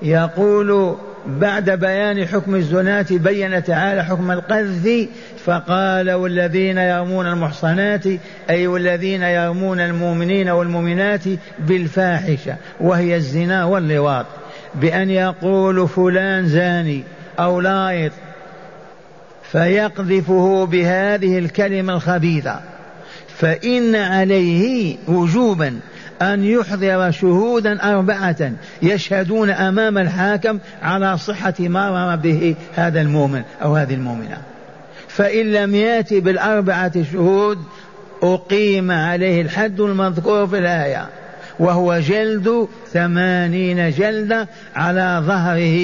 يقول 0.02 0.96
بعد 1.28 1.70
بيان 1.70 2.28
حكم 2.28 2.56
الزناة 2.56 3.06
بين 3.12 3.64
تعالى 3.64 4.04
حكم 4.04 4.32
القذف 4.32 5.08
فقال 5.46 6.12
والذين 6.12 6.78
يرمون 6.78 7.28
المحصنات 7.28 8.04
أي 8.50 8.68
والذين 8.68 9.22
يرمون 9.22 9.80
المؤمنين 9.80 10.50
والمؤمنات 10.50 11.24
بالفاحشة 11.60 12.56
وهي 12.80 13.16
الزنا 13.16 13.66
واللواط. 13.66 14.26
بأن 14.76 15.10
يقول 15.10 15.88
فلان 15.88 16.48
زاني 16.48 17.04
أو 17.40 17.62
لايط 17.62 18.12
فيقذفه 19.52 20.66
بهذه 20.66 21.40
الكلمة 21.40 21.94
الخبيثة. 21.94 22.60
فإن 23.38 23.96
عليه 23.96 24.98
وجوبا 25.08 25.80
أن 26.22 26.44
يحضر 26.44 27.12
شهودا 27.12 27.94
أربعة 27.94 28.52
يشهدون 28.82 29.50
أمام 29.50 29.98
الحاكم 29.98 30.60
على 30.82 31.18
صحة 31.18 31.54
ما 31.60 31.90
رمى 31.90 32.22
به 32.22 32.56
هذا 32.76 33.02
المؤمن 33.02 33.42
أو 33.64 33.76
هذه 33.76 33.94
المؤمنة. 33.94 34.38
فإن 35.08 35.52
لم 35.52 35.76
يأتي 35.76 36.20
بالأربعة 36.20 37.04
شهود 37.04 37.58
أقيم 38.24 38.92
عليه 38.92 39.42
الحد 39.42 39.80
المذكور 39.80 40.48
في 40.48 40.58
الآية 40.58 41.10
وهو 41.60 42.00
جلد 42.00 42.68
ثمانين 42.94 43.90
جلدة 43.90 44.48
على 44.76 45.24
ظهره 45.26 45.78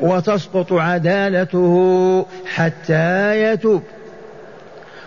وتسقط 0.00 0.72
عدالته 0.72 2.26
حتى 2.54 3.42
يتوب. 3.42 3.82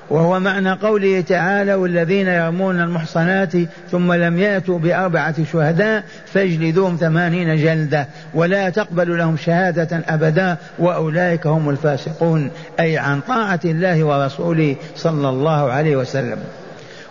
وهو 0.10 0.40
معنى 0.40 0.72
قوله 0.72 1.22
تعالى 1.22 1.74
والذين 1.74 2.28
يرمون 2.28 2.82
المحصنات 2.82 3.54
ثم 3.92 4.14
لم 4.14 4.40
يأتوا 4.40 4.80
بأربعة 4.80 5.44
شهداء 5.44 6.04
فاجلدوهم 6.26 6.96
ثمانين 6.96 7.56
جلدة 7.56 8.08
ولا 8.34 8.70
تقبل 8.70 9.18
لهم 9.18 9.38
شهادة 9.38 10.04
أبدا 10.08 10.58
وأولئك 10.80 11.48
هم 11.48 11.70
الفاسقون 11.70 12.52
أي 12.80 12.98
عن 12.98 13.22
طاعة 13.22 13.60
الله 13.66 14.04
ورسوله 14.04 14.76
صلى 14.96 15.30
الله 15.30 15.72
عليه 15.72 15.96
وسلم. 15.96 16.38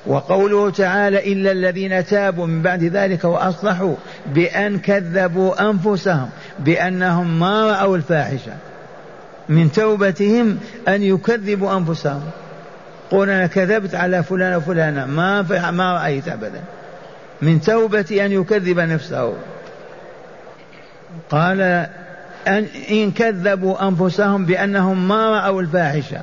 وقوله 0.07 0.70
تعالى 0.70 1.32
إلا 1.32 1.53
الذين 1.53 2.05
تابوا 2.05 2.47
من 2.47 2.62
بعد 2.62 2.84
ذلك 2.84 3.24
وأصلحوا 3.24 3.94
بأن 4.34 4.78
كذبوا 4.78 5.70
أنفسهم 5.70 6.28
بأنهم 6.59 7.38
ما 7.38 7.70
رأوا 7.70 7.97
الفاحشة 7.97 8.53
من 9.49 9.72
توبتهم 9.72 10.59
أن 10.88 11.03
يكذبوا 11.03 11.76
أنفسهم. 11.76 12.22
قول 13.11 13.30
أنا 13.30 13.46
كذبت 13.46 13.94
على 13.94 14.22
فلان 14.22 14.54
وفلانة 14.54 15.07
ما 15.07 15.70
ما 15.70 15.92
رأيت 15.92 16.28
أبدا. 16.28 16.61
من 17.42 17.61
توبة 17.61 18.24
أن 18.24 18.32
يكذب 18.32 18.80
نفسه. 18.80 19.34
قال 21.30 21.61
أن 22.48 22.66
إن 22.90 23.11
كذبوا 23.11 23.88
أنفسهم 23.88 24.46
بأنهم 24.46 25.09
ما 25.09 25.30
رأوا 25.30 25.62
الفاحشة. 25.62 26.20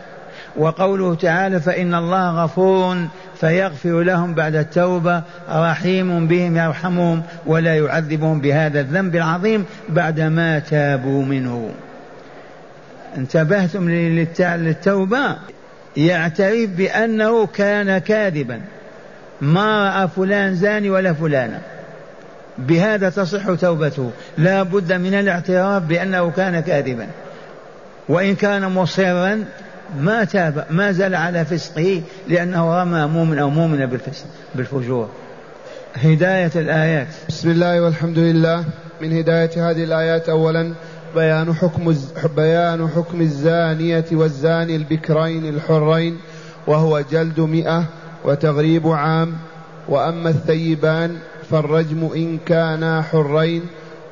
وقوله 0.55 1.15
تعالى 1.15 1.59
فإن 1.59 1.95
الله 1.95 2.43
غفور 2.43 2.97
فيغفر 3.39 4.01
لهم 4.01 4.34
بعد 4.34 4.55
التوبة. 4.55 5.21
رحيم 5.49 6.27
بهم 6.27 6.57
يرحمهم 6.57 7.23
ولا 7.45 7.77
يعذبهم 7.77 8.41
بهذا 8.41 8.79
الذنب 8.79 9.15
العظيم 9.15 9.65
بعدما 9.89 10.59
تابوا 10.59 11.25
منه. 11.25 11.71
انتبهتم 13.17 13.89
للتوبة؟ 13.89 15.36
يعترف 15.98 16.70
بأنه 16.70 17.46
كان 17.46 17.98
كاذبا. 17.98 18.62
ما 19.41 19.89
رأى 19.89 20.08
فلان 20.08 20.56
زاني 20.56 20.89
ولا 20.89 21.14
فلانة. 21.14 21.62
بهذا 22.58 23.10
تصح 23.10 23.54
توبته. 23.54 24.12
لا 24.38 24.64
بد 24.64 24.94
من 24.94 25.14
الاعتراف 25.14 25.84
بأنه 25.84 26.32
كان 26.32 26.60
كاذبا. 26.60 27.08
وإن 28.10 28.36
كان 28.36 28.66
مصرا 28.72 29.44
ما 30.00 30.24
تاب 30.24 30.66
ما 30.70 30.91
زال 30.91 31.16
على 31.16 31.46
فسقه 31.46 32.02
لأنه 32.28 32.82
رمى 32.82 33.06
مؤمن 33.06 33.39
أو 33.39 33.50
مؤمن 33.50 33.86
بالفسق 33.86 34.26
بالفجور. 34.56 35.10
هداية 35.96 36.52
الآيات. 36.56 37.08
بسم 37.30 37.50
الله 37.50 37.82
والحمد 37.82 38.20
لله. 38.20 38.66
من 39.02 39.18
هداية 39.18 39.70
هذه 39.70 39.84
الآيات 39.84 40.30
أولا 40.30 40.74
بيان 41.16 41.53
حكم 41.53 41.95
بيان 42.36 42.88
حكم 42.88 43.22
الزانية 43.22 44.05
والزاني 44.11 44.76
البكرين 44.76 45.45
الحرين 45.49 46.18
وهو 46.68 47.01
جلد 47.11 47.39
مئة 47.39 47.86
وتغريب 48.26 48.88
عام. 48.88 49.34
وأما 49.89 50.30
الثيبان 50.30 51.18
فالرجم 51.51 52.09
إن 52.16 52.38
كانا 52.45 53.01
حرين 53.01 53.61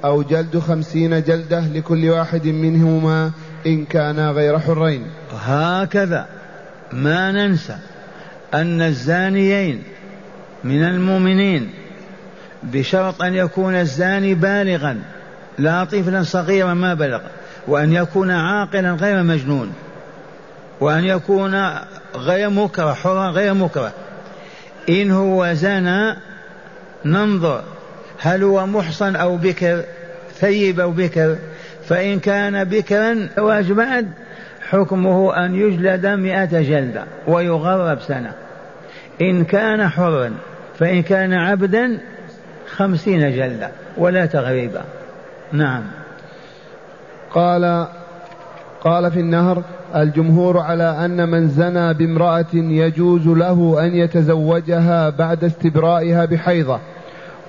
أو 0.06 0.22
جلد 0.22 0.60
خمسين 0.60 1.24
جلدة 1.24 1.60
لكل 1.60 2.10
واحد 2.10 2.48
منهما 2.48 3.32
إن 3.68 3.86
كانا 3.86 4.32
غير 4.32 4.60
حرين. 4.60 5.06
هكذا 5.40 6.28
ما 6.94 7.32
ننسى 7.32 7.78
أن 8.54 8.82
الزانيين 8.82 9.84
من 10.64 10.84
المؤمنين 10.84 11.70
بشرط 12.64 13.22
أن 13.22 13.34
يكون 13.34 13.76
الزاني 13.76 14.34
بالغا 14.34 14.98
لا 15.58 15.84
طفلا 15.84 16.24
صغيرا 16.24 16.74
ما 16.74 16.94
بلغ 16.94 17.22
وأن 17.68 17.94
يكون 17.94 18.32
عاقلا 18.32 18.92
غير 18.92 19.24
مجنون 19.24 19.74
وأن 20.82 21.04
يكون 21.04 21.66
غير 22.16 22.50
مكره 22.50 22.94
حرا 22.94 23.30
غير 23.30 23.54
مكره. 23.54 23.92
إن 24.90 25.12
هو 25.12 25.54
زنى 25.54 26.16
ننظر 27.06 27.64
هل 28.20 28.44
هو 28.44 28.66
محصن 28.66 29.16
أو 29.16 29.38
بكر 29.38 29.84
ثيب 30.34 30.80
أو 30.80 30.92
بكر. 30.92 31.36
فإن 31.88 32.20
كان 32.20 32.64
بكرا 32.64 33.30
زواج 33.38 33.72
بعد 33.72 34.12
حكمه 34.70 35.46
أن 35.46 35.56
يجلد 35.56 36.06
مئة 36.06 36.62
جلدة 36.62 37.04
ويغرب 37.28 38.02
سنة. 38.02 38.34
إن 39.22 39.44
كان 39.44 39.88
حرا 39.90 40.34
فإن 40.80 41.04
كان 41.04 41.34
عبدا 41.34 41.98
خمسين 42.76 43.36
جلدة 43.36 43.70
ولا 43.98 44.26
تغريبا. 44.26 44.84
نعم. 45.52 45.84
قال 47.34 47.88
قال 48.82 49.12
في 49.12 49.20
النهر 49.20 49.64
الجمهور 49.96 50.60
على 50.60 51.06
أن 51.06 51.30
من 51.30 51.48
زنى 51.48 51.94
بامرأة 51.94 52.54
يجوز 52.54 53.28
له 53.28 53.86
أن 53.86 53.96
يتزوجها 53.96 55.10
بعد 55.10 55.44
استبرائها 55.44 56.26
بحيضة. 56.26 56.80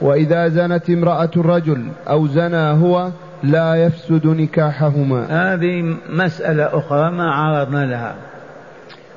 وإذا 0.01 0.49
زنت 0.49 0.91
امرأة 0.91 1.31
الرجل 1.37 1.87
أو 2.09 2.27
زنى 2.27 2.57
هو 2.57 3.09
لا 3.43 3.75
يفسد 3.75 4.27
نكاحهما. 4.27 5.27
هذه 5.31 5.97
مسألة 6.11 6.79
أخرى 6.79 7.11
ما 7.11 7.31
عرضنا 7.31 7.87
لها. 7.87 8.15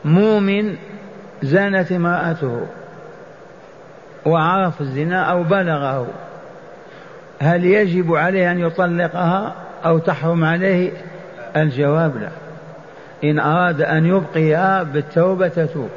مؤمن 0.05 0.75
زنت 1.43 1.91
امرأته 1.91 2.61
وعرف 4.25 4.81
الزنا 4.81 5.31
أو 5.31 5.43
بلغه 5.43 6.07
هل 7.39 7.65
يجب 7.65 8.15
عليه 8.15 8.51
أن 8.51 8.59
يطلقها 8.59 9.55
أو 9.85 9.97
تحرم 9.97 10.43
عليه؟ 10.43 10.91
الجواب 11.55 12.17
لا. 12.17 12.29
إن 13.23 13.39
أراد 13.39 13.81
أن 13.81 14.05
يبقيها 14.05 14.83
بالتوبة 14.83 15.47
تتوب. 15.47 15.89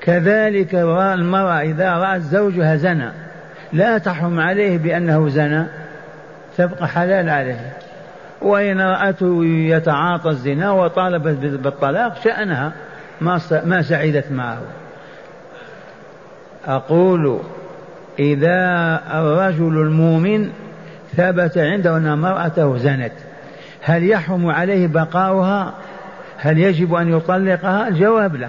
كذلك 0.00 0.74
المرأة 0.74 1.60
إذا 1.60 1.92
رأت 1.92 2.20
زوجها 2.20 2.76
زنى 2.76 3.10
لا 3.72 3.98
تحرم 3.98 4.40
عليه 4.40 4.78
بأنه 4.78 5.28
زنى 5.28 5.64
تبقى 6.56 6.88
حلال 6.88 7.30
عليه. 7.30 7.72
وإن 8.42 8.80
رأته 8.80 9.44
يتعاطى 9.44 10.28
الزنا 10.30 10.70
وطالبت 10.70 11.58
بالطلاق 11.58 12.16
شأنها 12.24 12.72
ما 13.64 13.82
سعدت 13.82 14.32
معه. 14.32 14.58
أقول 16.66 17.40
إذا 18.18 19.00
الرجل 19.14 19.80
المؤمن 19.80 20.50
ثبت 21.16 21.58
عنده 21.58 21.96
أن 21.96 22.06
امرأته 22.06 22.76
زنت 22.76 23.12
هل 23.82 24.10
يحرم 24.10 24.46
عليه 24.46 24.86
بقاؤها؟ 24.86 25.74
هل 26.36 26.58
يجب 26.58 26.94
أن 26.94 27.16
يطلقها؟ 27.16 27.88
الجواب 27.88 28.36
لا 28.36 28.48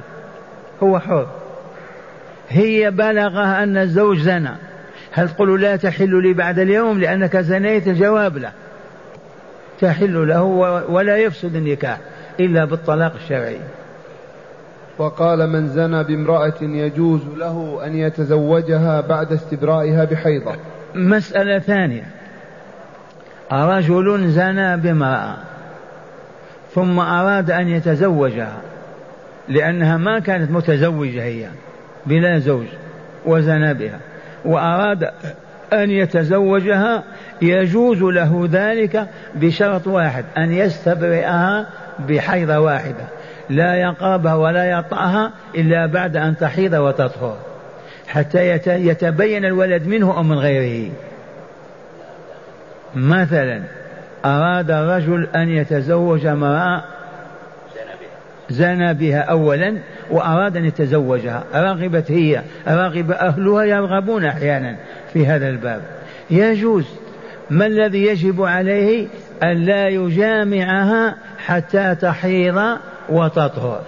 هو 0.83 0.99
حر. 0.99 1.27
هي 2.49 2.91
بلغها 2.91 3.63
أن 3.63 3.77
الزوج 3.77 4.19
زنى 4.19 4.51
هل 5.11 5.29
تقول 5.29 5.61
لا 5.61 5.75
تحل 5.75 6.21
لي 6.21 6.33
بعد 6.33 6.59
اليوم 6.59 6.99
لأنك 6.99 7.37
زنيت؟ 7.37 7.87
الجواب 7.87 8.37
لا. 8.37 8.51
تحل 9.81 10.27
له 10.27 10.43
ولا 10.89 11.17
يفسد 11.17 11.55
النكاح 11.55 11.97
إلا 12.39 12.65
بالطلاق 12.65 13.13
الشرعي. 13.23 13.59
وقال 14.97 15.49
من 15.49 15.67
زنى 15.67 16.03
بامرأة 16.03 16.61
يجوز 16.61 17.21
له 17.37 17.85
أن 17.85 17.95
يتزوجها 17.95 19.01
بعد 19.01 19.31
استبرائها 19.33 20.05
بحيضة. 20.05 20.55
مسألة 20.95 21.59
ثانية. 21.59 22.03
رجل 23.51 24.27
زنى 24.27 24.77
بامرأة 24.77 25.37
ثم 26.75 26.99
أراد 26.99 27.51
أن 27.51 27.67
يتزوجها 27.67 28.61
لأنها 29.47 29.97
ما 29.97 30.19
كانت 30.19 30.51
متزوجة 30.51 31.23
هي 31.23 31.47
بلا 32.05 32.39
زوج 32.39 32.65
وزنى 33.25 33.73
بها 33.73 33.99
وأراد 34.45 35.03
أن 35.73 35.91
يتزوجها 35.91 37.03
يجوز 37.41 38.01
له 38.01 38.49
ذلك 38.51 39.07
بشرط 39.35 39.87
واحد 39.87 40.25
أن 40.37 40.51
يستبرئها 40.51 41.67
بحيضة 42.09 42.59
واحدة. 42.59 43.07
لا 43.49 43.75
يقربها 43.75 44.35
ولا 44.35 44.71
يطأها 44.71 45.31
إلا 45.55 45.85
بعد 45.85 46.17
أن 46.17 46.37
تحيض 46.37 46.73
وتطهر. 46.73 47.37
حتى 48.07 48.49
يتبين 48.67 49.45
الولد 49.45 49.87
منه 49.87 50.17
أو 50.17 50.23
من 50.23 50.37
غيره. 50.37 50.91
مثلا 52.95 53.61
أراد 54.25 54.71
الرجل 54.71 55.27
أن 55.35 55.49
يتزوج 55.49 56.25
امرأة 56.25 56.83
زنى 58.49 58.93
بها 58.93 59.19
أولا 59.19 59.77
وأراد 60.11 60.57
أن 60.57 60.65
يتزوجها. 60.65 61.43
رغبت 61.55 62.11
هي 62.11 62.41
رغب 62.67 63.11
أهلها 63.11 63.63
يرغبون 63.63 64.25
أحيانا 64.25 64.75
في 65.13 65.27
هذا 65.27 65.49
الباب. 65.49 65.81
يجوز. 66.29 66.85
ما 67.49 67.65
الذي 67.65 68.05
يجب 68.05 68.41
عليه 68.41 69.07
أن 69.43 69.65
لا 69.65 69.87
يجامعها 69.87 71.15
حتى 71.45 71.95
تحيض 71.95 72.77
وتطهر 73.09 73.81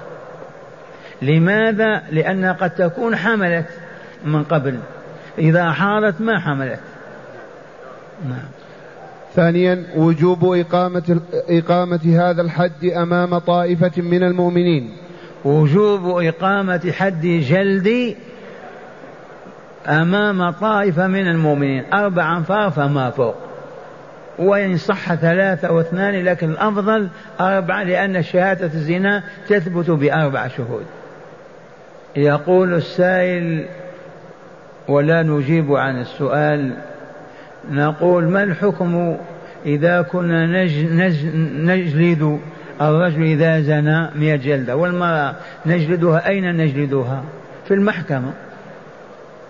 لماذا؟ 1.21 2.03
لأنها 2.11 2.53
قد 2.53 2.69
تكون 2.69 3.15
حملت 3.15 3.65
من 4.25 4.43
قبل. 4.43 4.79
إذا 5.37 5.71
حارت 5.71 6.21
ما 6.21 6.39
حملت. 6.39 6.79
نعم. 8.29 8.49
ثانيا 9.35 9.83
وجوب 9.95 10.53
إقامة, 10.53 11.19
إقامة 11.33 11.99
هذا 12.05 12.41
الحد 12.41 12.85
أمام 12.85 13.37
طائفة 13.37 14.01
من 14.01 14.23
المؤمنين. 14.23 14.97
وجوب 15.45 16.23
إقامة 16.23 16.91
حد 16.91 17.25
جلد 17.25 18.15
أمام 19.87 20.49
طائفة 20.49 21.07
من 21.07 21.27
المؤمنين. 21.27 21.83
أربع 21.93 22.37
أنفار 22.37 22.69
فما 22.71 23.09
فوق. 23.09 23.48
وإن 24.39 24.77
صح 24.77 25.15
ثلاثة 25.15 25.71
واثنان 25.71 26.23
لكن 26.23 26.49
الأفضل 26.49 27.09
أربعة 27.39 27.83
لأن 27.83 28.23
شهادة 28.23 28.65
الزنا 28.65 29.23
تثبت 29.47 29.89
بأربع 29.89 30.47
شهود. 30.47 30.85
يقول 32.15 32.73
السائل 32.73 33.65
ولا 34.87 35.23
نجيب 35.23 35.73
عن 35.73 36.01
السؤال 36.01 36.73
نقول 37.71 38.23
ما 38.23 38.43
الحكم 38.43 39.17
إذا 39.65 40.01
كنا 40.01 40.45
نج 40.45 40.85
نج 40.85 41.25
نجلد 41.55 42.39
الرجل 42.81 43.23
إذا 43.23 43.61
زنى 43.61 44.09
مئة 44.15 44.35
جلدة؟ 44.35 44.75
والمرأة 44.75 45.35
نجلدها 45.65 46.27
أين 46.27 46.57
نجلدها؟ 46.57 47.23
في 47.65 47.73
المحكمة 47.73 48.33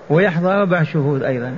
ويحضر 0.10 0.60
أربع 0.60 0.84
شهود 0.84 1.24
أيضا. 1.24 1.56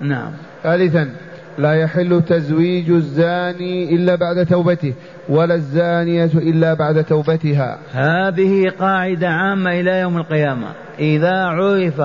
نعم. 0.00 0.32
ثالثا 0.62 1.10
لا 1.58 1.74
يحل 1.74 2.22
تزويج 2.28 2.90
الزاني 2.90 3.94
إلا 3.94 4.14
بعد 4.14 4.46
توبته 4.46 4.94
ولا 5.28 5.54
الزانية 5.54 6.30
إلا 6.34 6.74
بعد 6.74 7.04
توبتها. 7.04 7.78
هذه 7.92 8.72
قاعدة 8.78 9.28
عامة 9.28 9.80
إلى 9.80 10.00
يوم 10.00 10.16
القيامة. 10.16 10.66
إذا 10.98 11.34
عرف 11.34 12.02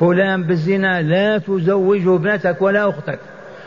فلان 0.00 0.42
بالزنا 0.42 1.02
لا 1.02 1.38
تزوج 1.38 2.08
ابنتك 2.08 2.62
ولا 2.62 2.88
أختك 2.88 3.18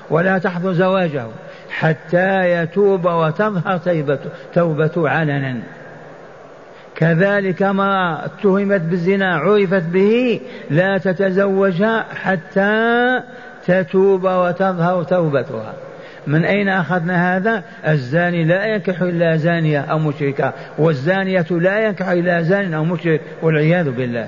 ولا 0.10 0.38
تحضر 0.38 0.74
زواجه 0.74 1.26
حتى 1.70 2.52
يتوب 2.52 3.06
وتظهر 3.06 3.78
توبته, 4.54 5.10
علنا. 5.10 5.62
كذلك 6.96 7.64
ما 7.64 8.26
اتهمت 8.26 8.82
بالزنا 8.82 9.36
عرفت 9.36 9.84
به 9.84 10.40
لا 10.70 10.98
تتزوجها 10.98 12.06
حتى 12.14 13.20
تتوب 13.68 14.24
وتظهر 14.24 15.04
توبتها. 15.04 15.74
من 16.28 16.46
أين 16.46 16.70
أخذنا 16.70 17.38
هذا؟ 17.38 17.64
الزاني 17.88 18.44
لا 18.44 18.66
ينكح 18.66 19.02
إلا 19.02 19.36
زانية 19.36 19.80
أو 19.80 20.00
مشركة 20.00 20.54
والزانية 20.78 21.46
لا 21.52 21.88
ينكح 21.88 22.10
إلا 22.10 22.42
زان 22.42 22.74
أو 22.74 22.86
مشرك 22.86 23.22
والعياذ 23.42 23.92
بالله. 23.92 24.28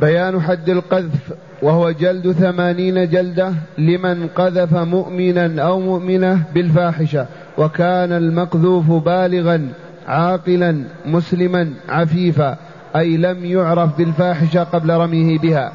بيان 0.00 0.40
حد 0.40 0.68
القذف 0.68 1.32
وهو 1.62 1.90
جلد 1.90 2.32
ثمانين 2.32 3.08
جلدة 3.08 3.52
لمن 3.78 4.26
قذف 4.26 4.74
مؤمنا 4.74 5.62
أو 5.62 5.80
مؤمنة 5.80 6.42
بالفاحشة 6.54 7.26
وكان 7.58 8.12
المقذوف 8.12 8.90
بالغا 8.90 9.68
عاقلا 10.08 10.84
مسلما 11.06 11.72
عفيفا 11.88 12.56
أي 12.96 13.16
لم 13.16 13.44
يعرف 13.44 13.98
بالفاحشة 13.98 14.62
قبل 14.62 14.90
رميه 14.90 15.38
بها. 15.38 15.72